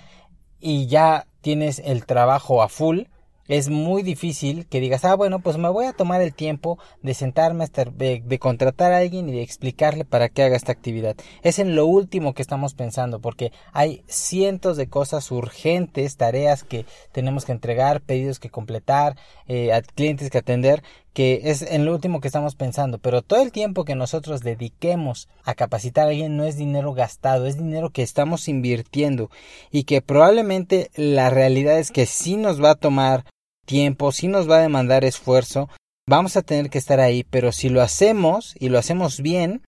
y 0.61 0.87
ya 0.87 1.27
tienes 1.41 1.83
el 1.85 2.07
trabajo 2.07 2.63
a 2.63 2.69
full, 2.69 3.07
es 3.49 3.69
muy 3.69 4.03
difícil 4.03 4.67
que 4.67 4.81
digas, 4.81 5.05
ah, 5.05 5.15
bueno, 5.15 5.41
pues 5.41 5.57
me 5.57 5.69
voy 5.69 5.87
a 5.87 5.93
tomar 5.93 6.21
el 6.21 6.35
tiempo 6.35 6.79
de 7.03 7.15
sentarme, 7.15 7.67
de, 7.67 8.23
de, 8.25 8.39
contratar 8.39 8.93
a 8.93 8.99
alguien 8.99 9.29
y 9.29 9.33
de 9.33 9.43
explicarle 9.43 10.05
para 10.05 10.29
qué 10.29 10.43
haga 10.43 10.57
esta 10.57 10.73
actividad. 10.73 11.17
Es 11.43 11.59
en 11.59 11.77
lo 11.77 11.87
último 11.87 12.35
que 12.35 12.43
estamos 12.43 12.75
pensando, 12.75 13.21
porque 13.21 13.53
hay 13.73 14.03
cientos 14.07 14.77
de 14.77 14.89
cosas 14.89 15.31
urgentes, 15.31 16.17
tareas 16.17 16.65
que 16.65 16.87
tenemos 17.13 17.45
que 17.45 17.53
entregar, 17.53 18.01
pedidos 18.01 18.39
que 18.39 18.51
completar, 18.51 19.17
eh, 19.47 19.71
clientes 19.95 20.31
que 20.31 20.39
atender, 20.39 20.83
que 21.17 21.41
es 21.45 21.63
en 21.63 21.87
lo 21.87 21.95
último 21.95 22.21
que 22.21 22.29
estamos 22.29 22.57
pensando, 22.57 22.99
pero 22.99 23.23
todo 23.23 23.41
el 23.41 23.51
tiempo 23.51 23.87
que 23.87 23.95
nosotros 23.95 24.43
dediquemos 24.43 25.31
a 25.45 25.55
capacitar 25.55 26.05
a 26.05 26.11
alguien 26.11 26.37
no 26.37 26.45
es 26.45 26.59
dinero 26.59 26.93
gastado, 26.93 27.47
es 27.47 27.57
dinero 27.57 27.89
que 27.89 28.03
estamos 28.03 28.49
invirtiendo 28.49 29.31
y 29.71 29.85
que 29.85 30.03
probablemente 30.03 30.91
la 30.95 31.31
realidad 31.31 31.79
es 31.79 31.91
que 31.91 32.05
sí 32.05 32.37
nos 32.37 32.63
va 32.63 32.73
a 32.73 32.75
tomar 32.75 33.25
tiempo, 33.67 34.13
sí 34.13 34.29
nos 34.29 34.49
va 34.49 34.57
a 34.59 34.63
demandar 34.63 35.05
esfuerzo, 35.05 35.69
vamos 36.09 36.37
a 36.37 36.43
tener 36.43 36.71
que 36.71 36.79
estar 36.79 37.01
ahí, 37.01 37.25
pero 37.25 37.53
si 37.53 37.69
lo 37.69 37.83
hacemos 37.83 38.55
y 38.59 38.71
lo 38.71 38.79
hacemos 38.79 39.21
bien, 39.21 39.63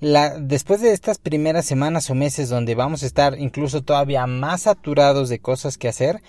la, 0.00 0.36
después 0.36 0.80
de 0.80 0.92
estas 0.92 1.18
primeras 1.18 1.64
semanas 1.64 2.10
o 2.10 2.16
meses 2.16 2.48
donde 2.48 2.74
vamos 2.74 3.04
a 3.04 3.06
estar 3.06 3.38
incluso 3.38 3.82
todavía 3.82 4.26
más 4.26 4.62
saturados 4.62 5.28
de 5.28 5.38
cosas 5.38 5.78
que 5.78 5.86
hacer, 5.86 6.20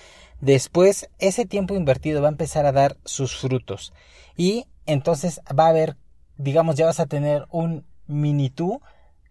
después 0.42 1.10
ese 1.18 1.46
tiempo 1.46 1.74
invertido 1.74 2.22
va 2.22 2.28
a 2.28 2.32
empezar 2.32 2.68
a 2.68 2.72
dar 2.72 2.98
sus 3.04 3.36
frutos. 3.36 3.94
Y 4.38 4.66
entonces 4.86 5.42
va 5.58 5.66
a 5.66 5.70
haber, 5.70 5.98
digamos, 6.38 6.76
ya 6.76 6.86
vas 6.86 7.00
a 7.00 7.08
tener 7.08 7.48
un 7.50 7.86
mini 8.06 8.50
tú 8.50 8.82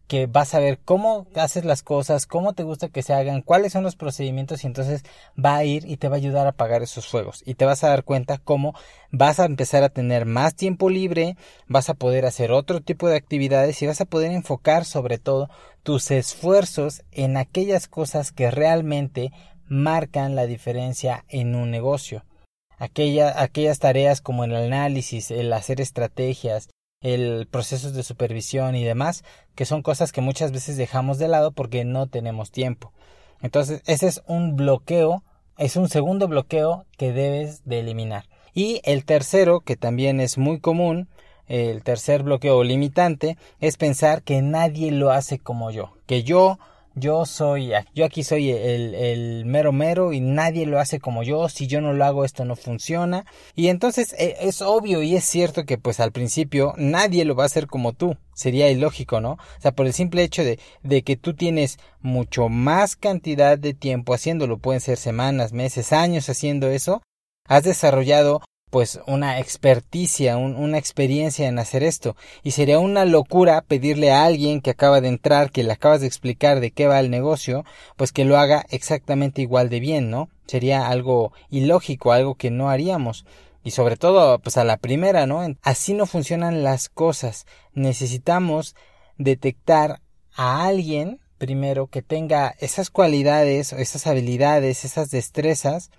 que 0.07 0.27
vas 0.27 0.55
a 0.55 0.61
ver 0.61 0.79
cómo 0.85 1.27
haces 1.35 1.65
las 1.65 1.83
cosas, 1.83 2.27
cómo 2.27 2.53
te 2.53 2.63
gusta 2.63 2.89
que 2.89 3.03
se 3.03 3.15
hagan, 3.15 3.43
cuáles 3.43 3.73
son 3.73 3.83
los 3.83 3.97
procedimientos 3.97 4.63
y 4.63 4.67
entonces 4.67 5.05
va 5.43 5.57
a 5.57 5.65
ir 5.65 5.85
y 5.87 5.97
te 5.97 6.09
va 6.09 6.17
a 6.17 6.19
ayudar 6.19 6.47
a 6.47 6.51
apagar 6.51 6.83
esos 6.83 7.07
fuegos 7.07 7.43
y 7.47 7.55
te 7.55 7.65
vas 7.65 7.83
a 7.85 7.89
dar 7.89 8.05
cuenta 8.05 8.39
cómo 8.39 8.75
vas 9.11 9.41
a 9.41 9.45
empezar 9.45 9.83
a 9.85 9.89
tener 9.89 10.27
más 10.27 10.55
tiempo 10.55 10.91
libre, 10.91 11.37
vas 11.67 11.89
a 11.89 11.95
poder 11.95 12.27
hacer 12.27 12.53
otro 12.53 12.81
tipo 12.81 13.09
de 13.09 13.17
actividades 13.17 13.81
y 13.83 13.87
vas 13.87 14.01
a 14.01 14.07
poder 14.07 14.33
enfocar 14.33 14.85
sobre 14.85 15.19
todo 15.19 15.49
tus 15.83 16.11
esfuerzos 16.11 17.03
en 17.11 17.37
aquellas 17.37 17.89
cosas 17.89 18.33
que 18.33 18.51
realmente 18.51 19.33
marcan 19.67 20.35
la 20.35 20.47
diferencia 20.47 21.25
en 21.29 21.55
un 21.55 21.71
negocio. 21.71 22.25
aquellas 22.79 23.79
tareas 23.79 24.21
como 24.21 24.45
el 24.45 24.55
análisis, 24.55 25.31
el 25.31 25.53
hacer 25.53 25.81
estrategias, 25.81 26.69
el 27.03 27.47
proceso 27.51 27.91
de 27.91 28.03
supervisión 28.03 28.75
y 28.75 28.85
demás, 28.85 29.25
que 29.55 29.65
son 29.65 29.83
cosas 29.83 30.13
que 30.13 30.21
muchas 30.21 30.53
veces 30.53 30.77
dejamos 30.77 31.19
de 31.19 31.29
lado 31.29 31.53
porque 31.53 31.85
no 31.85 32.07
tenemos 32.07 32.51
tiempo. 32.51 32.93
Entonces, 33.43 33.83
ese 33.87 34.07
es 34.07 34.23
un 34.27 34.57
bloqueo, 34.57 35.23
es 35.59 35.77
un 35.77 35.89
segundo 35.89 36.29
bloqueo 36.29 36.87
que 36.97 37.13
debes 37.13 37.63
de 37.65 37.81
eliminar. 37.81 38.25
Y 38.55 38.81
el 38.85 39.05
tercero, 39.05 39.61
que 39.61 39.77
también 39.77 40.21
es 40.21 40.39
muy 40.39 40.61
común, 40.61 41.09
el 41.49 41.83
tercer 41.83 42.23
bloqueo 42.23 42.63
limitante, 42.63 43.37
es 43.61 43.77
pensar 43.77 44.23
que 44.23 44.41
nadie 44.43 44.93
lo 44.93 45.11
hace 45.11 45.39
como 45.39 45.71
yo, 45.71 45.93
que 46.07 46.23
yo 46.23 46.59
yo 46.95 47.25
soy, 47.27 47.73
yo 47.95 48.05
aquí 48.05 48.23
soy 48.23 48.51
el, 48.51 48.95
el, 48.95 49.45
mero 49.45 49.73
mero 49.73 50.13
y 50.13 50.21
nadie 50.21 50.67
lo 50.67 50.79
hace 50.79 51.01
como 51.01 51.23
yo, 51.23 51.49
si 51.49 51.67
yo 51.67 51.81
no 51.81 51.93
lo 51.93 52.05
hago 52.05 52.25
esto 52.25 52.45
no 52.45 52.57
funciona. 52.57 53.25
Y 53.55 53.69
entonces 53.69 54.15
e, 54.19 54.37
es 54.41 54.63
obvio 54.63 55.03
y 55.03 55.17
es 55.17 55.25
cierto 55.25 55.65
que 55.65 55.79
pues 55.79 56.01
al 56.01 56.13
principio 56.13 56.75
nadie 56.77 57.25
lo 57.25 57.35
va 57.35 57.45
a 57.45 57.47
hacer 57.47 57.67
como 57.67 57.93
tú, 57.93 58.17
sería 58.35 58.71
ilógico, 58.71 59.21
¿no? 59.21 59.33
O 59.33 59.61
sea, 59.61 59.73
por 59.73 59.87
el 59.87 59.93
simple 59.93 60.23
hecho 60.23 60.45
de, 60.45 60.59
de 60.83 61.03
que 61.03 61.17
tú 61.17 61.35
tienes 61.35 61.79
mucho 62.01 62.49
más 62.49 62.97
cantidad 62.97 63.59
de 63.59 63.75
tiempo 63.75 64.15
haciéndolo, 64.15 64.59
pueden 64.59 64.81
ser 64.81 64.99
semanas, 64.99 65.53
meses, 65.53 65.93
años 65.93 66.29
haciendo 66.29 66.69
eso, 66.69 67.03
has 67.49 67.65
desarrollado 67.65 68.43
pues 68.73 69.01
una 69.07 69.39
experticia, 69.39 70.39
una 70.39 70.79
experiencia 70.79 71.47
en 71.47 71.59
hacer 71.59 71.83
esto. 71.83 72.17
Y 72.43 72.53
sería 72.53 72.79
una 72.79 73.05
locura 73.05 73.61
pedirle 73.61 74.11
a 74.11 74.25
alguien 74.25 74.63
que 74.63 74.71
acaba 74.71 75.03
de 75.03 75.09
entrar, 75.09 75.51
que 75.51 75.63
le 75.63 75.73
acabas 75.73 76.01
de 76.01 76.07
explicar 76.07 76.59
de 76.59 76.71
qué 76.71 76.87
va 76.87 76.99
el 76.99 77.11
negocio, 77.11 77.67
pues 77.97 78.13
que 78.13 78.25
lo 78.25 78.39
haga 78.39 78.65
exactamente 78.71 79.43
igual 79.43 79.69
de 79.69 79.79
bien, 79.79 80.09
¿no? 80.09 80.31
Sería 80.47 80.89
algo 80.89 81.35
ilógico, 81.51 82.13
algo 82.13 82.35
que 82.35 82.51
no 82.51 82.71
haríamos. 82.71 83.27
Y 83.63 83.73
sobre 83.73 83.99
todo, 83.99 84.39
pues 84.39 84.57
a 84.57 84.65
la 84.65 84.79
primera, 84.79 85.27
¿no? 85.27 85.43
Así 85.61 85.93
no 85.93 86.07
funcionan 86.07 86.63
las 86.63 86.89
cosas. 86.89 87.45
Necesitamos 87.75 88.75
detectar 89.19 90.01
a 90.35 90.65
alguien 90.65 91.21
primero 91.37 91.89
que 91.89 92.01
tenga 92.01 92.55
esas 92.59 92.89
cualidades, 92.89 93.75
esas 93.75 94.07
habilidades, 94.07 94.87
esas 94.87 95.11
destrezas 95.11 95.91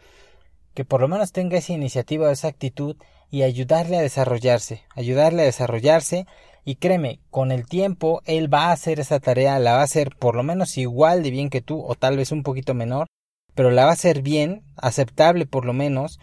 que 0.73 0.85
por 0.85 1.01
lo 1.01 1.07
menos 1.07 1.31
tenga 1.31 1.57
esa 1.57 1.73
iniciativa 1.73 2.31
esa 2.31 2.47
actitud 2.47 2.97
y 3.29 3.43
ayudarle 3.43 3.97
a 3.97 4.01
desarrollarse, 4.01 4.83
ayudarle 4.95 5.41
a 5.41 5.45
desarrollarse 5.45 6.27
y 6.65 6.75
créeme, 6.75 7.19
con 7.29 7.51
el 7.51 7.65
tiempo 7.67 8.21
él 8.25 8.53
va 8.53 8.67
a 8.67 8.71
hacer 8.71 8.99
esa 8.99 9.19
tarea, 9.19 9.59
la 9.59 9.73
va 9.73 9.79
a 9.81 9.83
hacer 9.83 10.15
por 10.17 10.35
lo 10.35 10.43
menos 10.43 10.77
igual 10.77 11.23
de 11.23 11.31
bien 11.31 11.49
que 11.49 11.61
tú 11.61 11.83
o 11.83 11.95
tal 11.95 12.17
vez 12.17 12.31
un 12.31 12.43
poquito 12.43 12.73
menor, 12.73 13.07
pero 13.55 13.71
la 13.71 13.85
va 13.85 13.89
a 13.91 13.93
hacer 13.93 14.21
bien, 14.21 14.63
aceptable 14.77 15.45
por 15.45 15.65
lo 15.65 15.73
menos, 15.73 16.19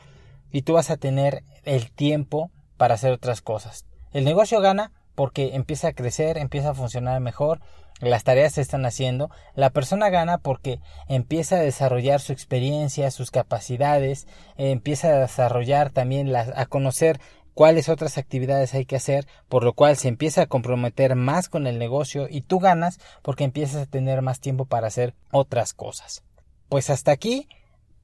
y 0.51 0.63
tú 0.63 0.75
vas 0.75 0.91
a 0.91 0.97
tener 0.97 1.45
el 1.65 1.91
tiempo 1.91 2.51
para 2.77 2.95
hacer 2.95 3.13
otras 3.13 3.43
cosas. 3.43 3.87
El 4.13 4.25
negocio 4.25 4.61
gana 4.61 4.93
porque 5.15 5.55
empieza 5.55 5.89
a 5.89 5.93
crecer, 5.93 6.39
empieza 6.39 6.71
a 6.71 6.75
funcionar 6.75 7.21
mejor, 7.21 7.61
las 8.01 8.25
tareas 8.25 8.55
se 8.55 8.61
están 8.61 8.87
haciendo, 8.87 9.31
la 9.55 9.71
persona 9.71 10.11
gana 10.11 10.39
porque 10.39 10.81
empieza 11.09 11.57
a 11.57 11.61
desarrollar 11.61 12.21
su 12.21 12.33
experiencia, 12.33 13.11
sus 13.11 13.31
capacidades, 13.31 14.27
empieza 14.57 15.09
a 15.09 15.19
desarrollar 15.19 15.91
también 15.91 16.35
a 16.35 16.67
conocer 16.67 17.21
cuáles 17.55 17.89
otras 17.89 18.17
actividades 18.17 18.75
hay 18.75 18.87
que 18.87 18.97
hacer, 18.97 19.27
por 19.49 19.65
lo 19.65 19.75
cual 19.75 19.97
se 19.97 20.09
empieza 20.09 20.43
a 20.43 20.47
comprometer 20.47 21.15
más 21.15 21.49
con 21.49 21.67
el 21.67 21.79
negocio 21.79 22.27
y 22.31 22.41
tú 22.41 22.59
ganas 22.59 22.99
porque 23.23 23.45
empiezas 23.45 23.83
a 23.83 23.91
tener 23.91 24.23
más 24.23 24.41
tiempo 24.41 24.65
para 24.65 24.87
hacer 24.87 25.15
otras 25.31 25.75
cosas. 25.75 26.23
Pues 26.69 26.89
hasta 26.89 27.13
aquí 27.13 27.49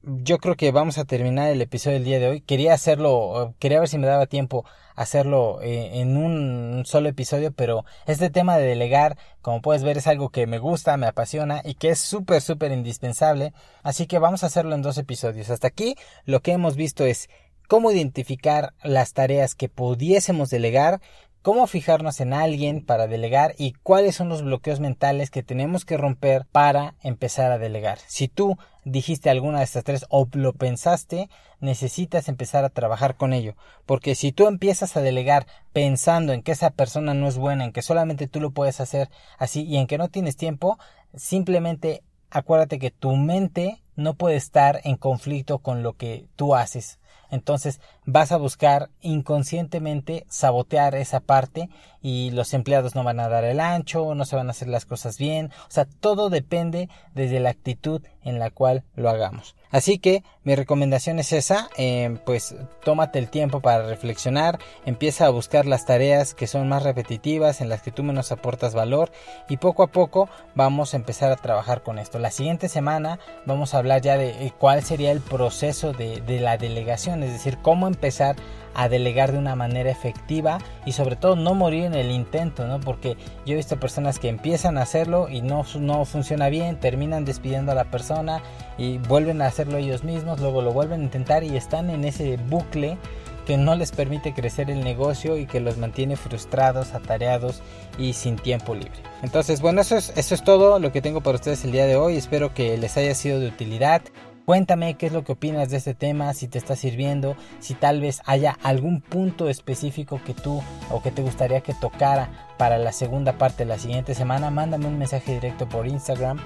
yo 0.03 0.37
creo 0.37 0.55
que 0.55 0.71
vamos 0.71 0.97
a 0.97 1.05
terminar 1.05 1.49
el 1.49 1.61
episodio 1.61 1.95
del 1.95 2.05
día 2.05 2.19
de 2.19 2.27
hoy. 2.27 2.41
Quería 2.41 2.73
hacerlo, 2.73 3.55
quería 3.59 3.79
ver 3.79 3.89
si 3.89 3.97
me 3.97 4.07
daba 4.07 4.25
tiempo 4.25 4.65
hacerlo 4.95 5.61
eh, 5.61 6.01
en 6.01 6.17
un 6.17 6.83
solo 6.85 7.09
episodio, 7.09 7.51
pero 7.51 7.85
este 8.05 8.29
tema 8.29 8.57
de 8.57 8.65
delegar, 8.65 9.17
como 9.41 9.61
puedes 9.61 9.83
ver, 9.83 9.97
es 9.97 10.07
algo 10.07 10.29
que 10.29 10.47
me 10.47 10.59
gusta, 10.59 10.97
me 10.97 11.07
apasiona 11.07 11.61
y 11.63 11.75
que 11.75 11.89
es 11.89 11.99
súper, 11.99 12.41
súper 12.41 12.71
indispensable. 12.71 13.53
Así 13.83 14.07
que 14.07 14.19
vamos 14.19 14.43
a 14.43 14.47
hacerlo 14.47 14.75
en 14.75 14.81
dos 14.81 14.97
episodios. 14.97 15.49
Hasta 15.49 15.67
aquí 15.67 15.95
lo 16.25 16.41
que 16.41 16.53
hemos 16.53 16.75
visto 16.75 17.05
es 17.05 17.29
cómo 17.67 17.91
identificar 17.91 18.73
las 18.83 19.13
tareas 19.13 19.55
que 19.55 19.69
pudiésemos 19.69 20.49
delegar, 20.49 21.01
cómo 21.41 21.67
fijarnos 21.67 22.19
en 22.19 22.33
alguien 22.33 22.83
para 22.85 23.07
delegar 23.07 23.55
y 23.57 23.73
cuáles 23.83 24.15
son 24.15 24.29
los 24.29 24.41
bloqueos 24.41 24.79
mentales 24.79 25.29
que 25.29 25.43
tenemos 25.43 25.85
que 25.85 25.97
romper 25.97 26.45
para 26.51 26.95
empezar 27.03 27.51
a 27.51 27.57
delegar. 27.57 27.99
Si 28.07 28.27
tú 28.27 28.57
dijiste 28.87 29.29
alguna 29.29 29.59
de 29.59 29.65
estas 29.65 29.83
tres 29.83 30.05
o 30.09 30.27
lo 30.33 30.53
pensaste, 30.53 31.29
necesitas 31.59 32.29
empezar 32.29 32.63
a 32.63 32.69
trabajar 32.69 33.15
con 33.15 33.33
ello. 33.33 33.55
Porque 33.85 34.15
si 34.15 34.31
tú 34.31 34.47
empiezas 34.47 34.95
a 34.97 35.01
delegar 35.01 35.45
pensando 35.73 36.33
en 36.33 36.43
que 36.43 36.51
esa 36.51 36.69
persona 36.71 37.13
no 37.13 37.27
es 37.27 37.37
buena, 37.37 37.65
en 37.65 37.73
que 37.73 37.81
solamente 37.81 38.27
tú 38.27 38.39
lo 38.39 38.51
puedes 38.51 38.79
hacer 38.79 39.09
así 39.37 39.63
y 39.63 39.77
en 39.77 39.87
que 39.87 39.97
no 39.97 40.09
tienes 40.09 40.37
tiempo, 40.37 40.79
simplemente 41.15 42.03
acuérdate 42.29 42.79
que 42.79 42.91
tu 42.91 43.15
mente 43.15 43.81
no 43.95 44.13
puede 44.13 44.35
estar 44.35 44.81
en 44.83 44.95
conflicto 44.95 45.59
con 45.59 45.83
lo 45.83 45.93
que 45.93 46.27
tú 46.35 46.55
haces. 46.55 46.99
Entonces 47.29 47.81
vas 48.05 48.31
a 48.31 48.37
buscar 48.37 48.89
inconscientemente 49.01 50.25
sabotear 50.29 50.95
esa 50.95 51.19
parte 51.19 51.69
y 52.01 52.31
los 52.31 52.53
empleados 52.53 52.95
no 52.95 53.03
van 53.03 53.19
a 53.19 53.27
dar 53.27 53.43
el 53.43 53.59
ancho, 53.59 54.15
no 54.15 54.23
se 54.23 54.35
van 54.35 54.47
a 54.47 54.51
hacer 54.51 54.69
las 54.69 54.85
cosas 54.85 55.17
bien. 55.17 55.51
O 55.67 55.71
sea, 55.71 55.85
todo 55.85 56.29
depende 56.29 56.89
desde 57.13 57.39
la 57.39 57.49
actitud 57.49 58.01
en 58.23 58.39
la 58.39 58.49
cual 58.49 58.83
lo 58.95 59.09
hagamos. 59.09 59.56
Así 59.71 59.99
que 59.99 60.23
mi 60.43 60.55
recomendación 60.55 61.19
es 61.19 61.33
esa, 61.33 61.69
eh, 61.77 62.17
pues 62.25 62.55
tómate 62.83 63.19
el 63.19 63.29
tiempo 63.29 63.59
para 63.59 63.85
reflexionar, 63.85 64.59
empieza 64.85 65.25
a 65.25 65.29
buscar 65.29 65.65
las 65.65 65.85
tareas 65.85 66.33
que 66.33 66.47
son 66.47 66.69
más 66.69 66.83
repetitivas, 66.83 67.59
en 67.59 67.69
las 67.69 67.81
que 67.81 67.91
tú 67.91 68.03
menos 68.03 68.31
aportas 68.31 68.73
valor 68.73 69.11
y 69.49 69.57
poco 69.57 69.83
a 69.83 69.87
poco 69.87 70.29
vamos 70.55 70.93
a 70.93 70.97
empezar 70.97 71.31
a 71.31 71.35
trabajar 71.35 71.83
con 71.83 71.99
esto. 71.99 72.17
La 72.17 72.31
siguiente 72.31 72.69
semana 72.69 73.19
vamos 73.45 73.73
a 73.73 73.79
hablar 73.79 74.01
ya 74.01 74.17
de 74.17 74.29
eh, 74.29 74.53
cuál 74.57 74.83
sería 74.83 75.11
el 75.11 75.21
proceso 75.21 75.91
de, 75.91 76.21
de 76.21 76.39
la 76.39 76.57
delegación, 76.57 77.23
es 77.23 77.33
decir, 77.33 77.57
cómo 77.61 77.87
empezar 77.87 78.37
a 78.77 78.89
delegar 78.89 79.31
de 79.31 79.39
una 79.39 79.55
manera 79.55 79.89
efectiva 79.89 80.59
y 80.85 80.91
sobre 80.91 81.15
todo 81.15 81.35
no 81.35 81.55
morir 81.55 81.85
en 81.85 81.95
el 81.95 82.11
intento, 82.11 82.67
¿no? 82.67 82.79
Porque 82.79 83.17
yo 83.45 83.53
he 83.53 83.55
visto 83.55 83.79
personas 83.79 84.19
que 84.19 84.29
empiezan 84.29 84.77
a 84.77 84.83
hacerlo 84.83 85.27
y 85.29 85.41
no, 85.41 85.65
no 85.79 86.05
funciona 86.05 86.47
bien, 86.49 86.79
terminan 86.79 87.25
despidiendo 87.25 87.71
a 87.71 87.75
la 87.75 87.85
persona 87.85 88.43
y 88.77 88.99
vuelven 88.99 89.41
a 89.41 89.47
hacerlo 89.47 89.77
ellos 89.77 90.03
mismos, 90.03 90.39
luego 90.39 90.61
lo 90.61 90.71
vuelven 90.71 91.01
a 91.01 91.03
intentar 91.05 91.43
y 91.43 91.57
están 91.57 91.89
en 91.89 92.05
ese 92.05 92.37
bucle 92.37 92.99
que 93.47 93.57
no 93.57 93.75
les 93.75 93.93
permite 93.93 94.33
crecer 94.33 94.69
el 94.69 94.83
negocio 94.83 95.37
y 95.37 95.47
que 95.47 95.61
los 95.61 95.77
mantiene 95.77 96.17
frustrados, 96.17 96.93
atareados 96.93 97.61
y 97.97 98.11
sin 98.11 98.35
tiempo 98.35 98.75
libre. 98.75 98.99
Entonces, 99.23 99.61
bueno, 99.61 99.79
eso 99.81 99.95
es, 99.95 100.11
eso 100.17 100.35
es 100.35 100.43
todo 100.43 100.79
lo 100.79 100.91
que 100.91 101.01
tengo 101.01 101.21
para 101.21 101.35
ustedes 101.35 101.63
el 101.63 101.71
día 101.71 101.85
de 101.85 101.95
hoy. 101.95 102.17
Espero 102.17 102.53
que 102.53 102.77
les 102.77 102.97
haya 102.97 103.15
sido 103.15 103.39
de 103.39 103.47
utilidad. 103.47 104.01
Cuéntame 104.47 104.93
qué 104.93 105.07
es 105.07 105.11
lo 105.11 105.25
que 105.25 105.33
opinas 105.33 105.71
de 105.71 105.75
este 105.75 105.93
tema, 105.93 106.33
si 106.33 106.47
te 106.47 106.57
está 106.57 106.77
sirviendo, 106.77 107.35
si 107.59 107.73
tal 107.73 107.99
vez 107.99 108.21
haya 108.23 108.57
algún 108.63 109.01
punto 109.01 109.49
específico 109.49 110.21
que 110.25 110.33
tú 110.33 110.63
o 110.89 111.01
que 111.01 111.11
te 111.11 111.21
gustaría 111.21 111.59
que 111.59 111.73
tocara 111.73 112.29
para 112.57 112.77
la 112.77 112.93
segunda 112.93 113.37
parte 113.37 113.65
de 113.65 113.65
la 113.65 113.77
siguiente 113.77 114.15
semana. 114.15 114.49
Mándame 114.49 114.85
un 114.85 114.97
mensaje 114.97 115.33
directo 115.33 115.67
por 115.67 115.85
Instagram 115.85 116.39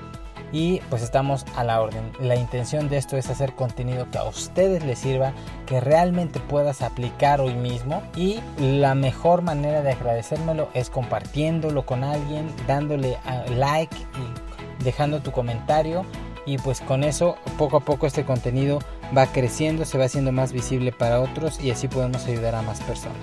y 0.51 0.79
pues 0.89 1.03
estamos 1.03 1.45
a 1.55 1.63
la 1.63 1.79
orden. 1.79 2.11
La 2.19 2.35
intención 2.35 2.89
de 2.89 2.97
esto 2.97 3.17
es 3.17 3.29
hacer 3.29 3.53
contenido 3.53 4.09
que 4.09 4.17
a 4.17 4.23
ustedes 4.23 4.83
les 4.83 4.97
sirva, 4.97 5.33
que 5.67 5.79
realmente 5.79 6.39
puedas 6.39 6.81
aplicar 6.81 7.39
hoy 7.39 7.53
mismo 7.53 8.01
y 8.15 8.39
la 8.57 8.95
mejor 8.95 9.43
manera 9.43 9.83
de 9.83 9.91
agradecérmelo 9.91 10.69
es 10.73 10.89
compartiéndolo 10.89 11.85
con 11.85 12.03
alguien, 12.03 12.47
dándole 12.65 13.19
like 13.55 13.95
y 13.95 14.83
dejando 14.83 15.21
tu 15.21 15.31
comentario 15.31 16.03
y 16.45 16.57
pues 16.57 16.81
con 16.81 17.03
eso 17.03 17.37
poco 17.57 17.77
a 17.77 17.81
poco 17.81 18.07
este 18.07 18.25
contenido 18.25 18.79
va 19.15 19.27
creciendo, 19.27 19.85
se 19.85 19.97
va 19.97 20.05
haciendo 20.05 20.31
más 20.31 20.53
visible 20.53 20.91
para 20.91 21.21
otros 21.21 21.59
y 21.61 21.71
así 21.71 21.87
podemos 21.87 22.25
ayudar 22.25 22.55
a 22.55 22.61
más 22.61 22.79
personas. 22.81 23.17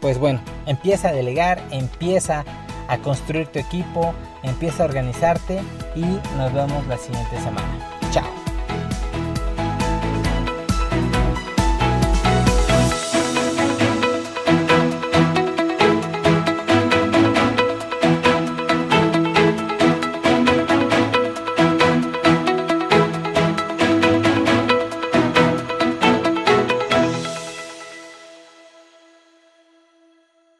Pues 0.00 0.18
bueno, 0.18 0.40
empieza 0.66 1.08
a 1.08 1.12
delegar, 1.12 1.62
empieza 1.70 2.44
a 2.88 2.98
construir 2.98 3.46
tu 3.46 3.58
equipo, 3.58 4.14
empieza 4.42 4.82
a 4.82 4.86
organizarte 4.86 5.60
y 5.94 6.04
nos 6.36 6.52
vemos 6.52 6.86
la 6.86 6.98
siguiente 6.98 7.38
semana. 7.40 7.93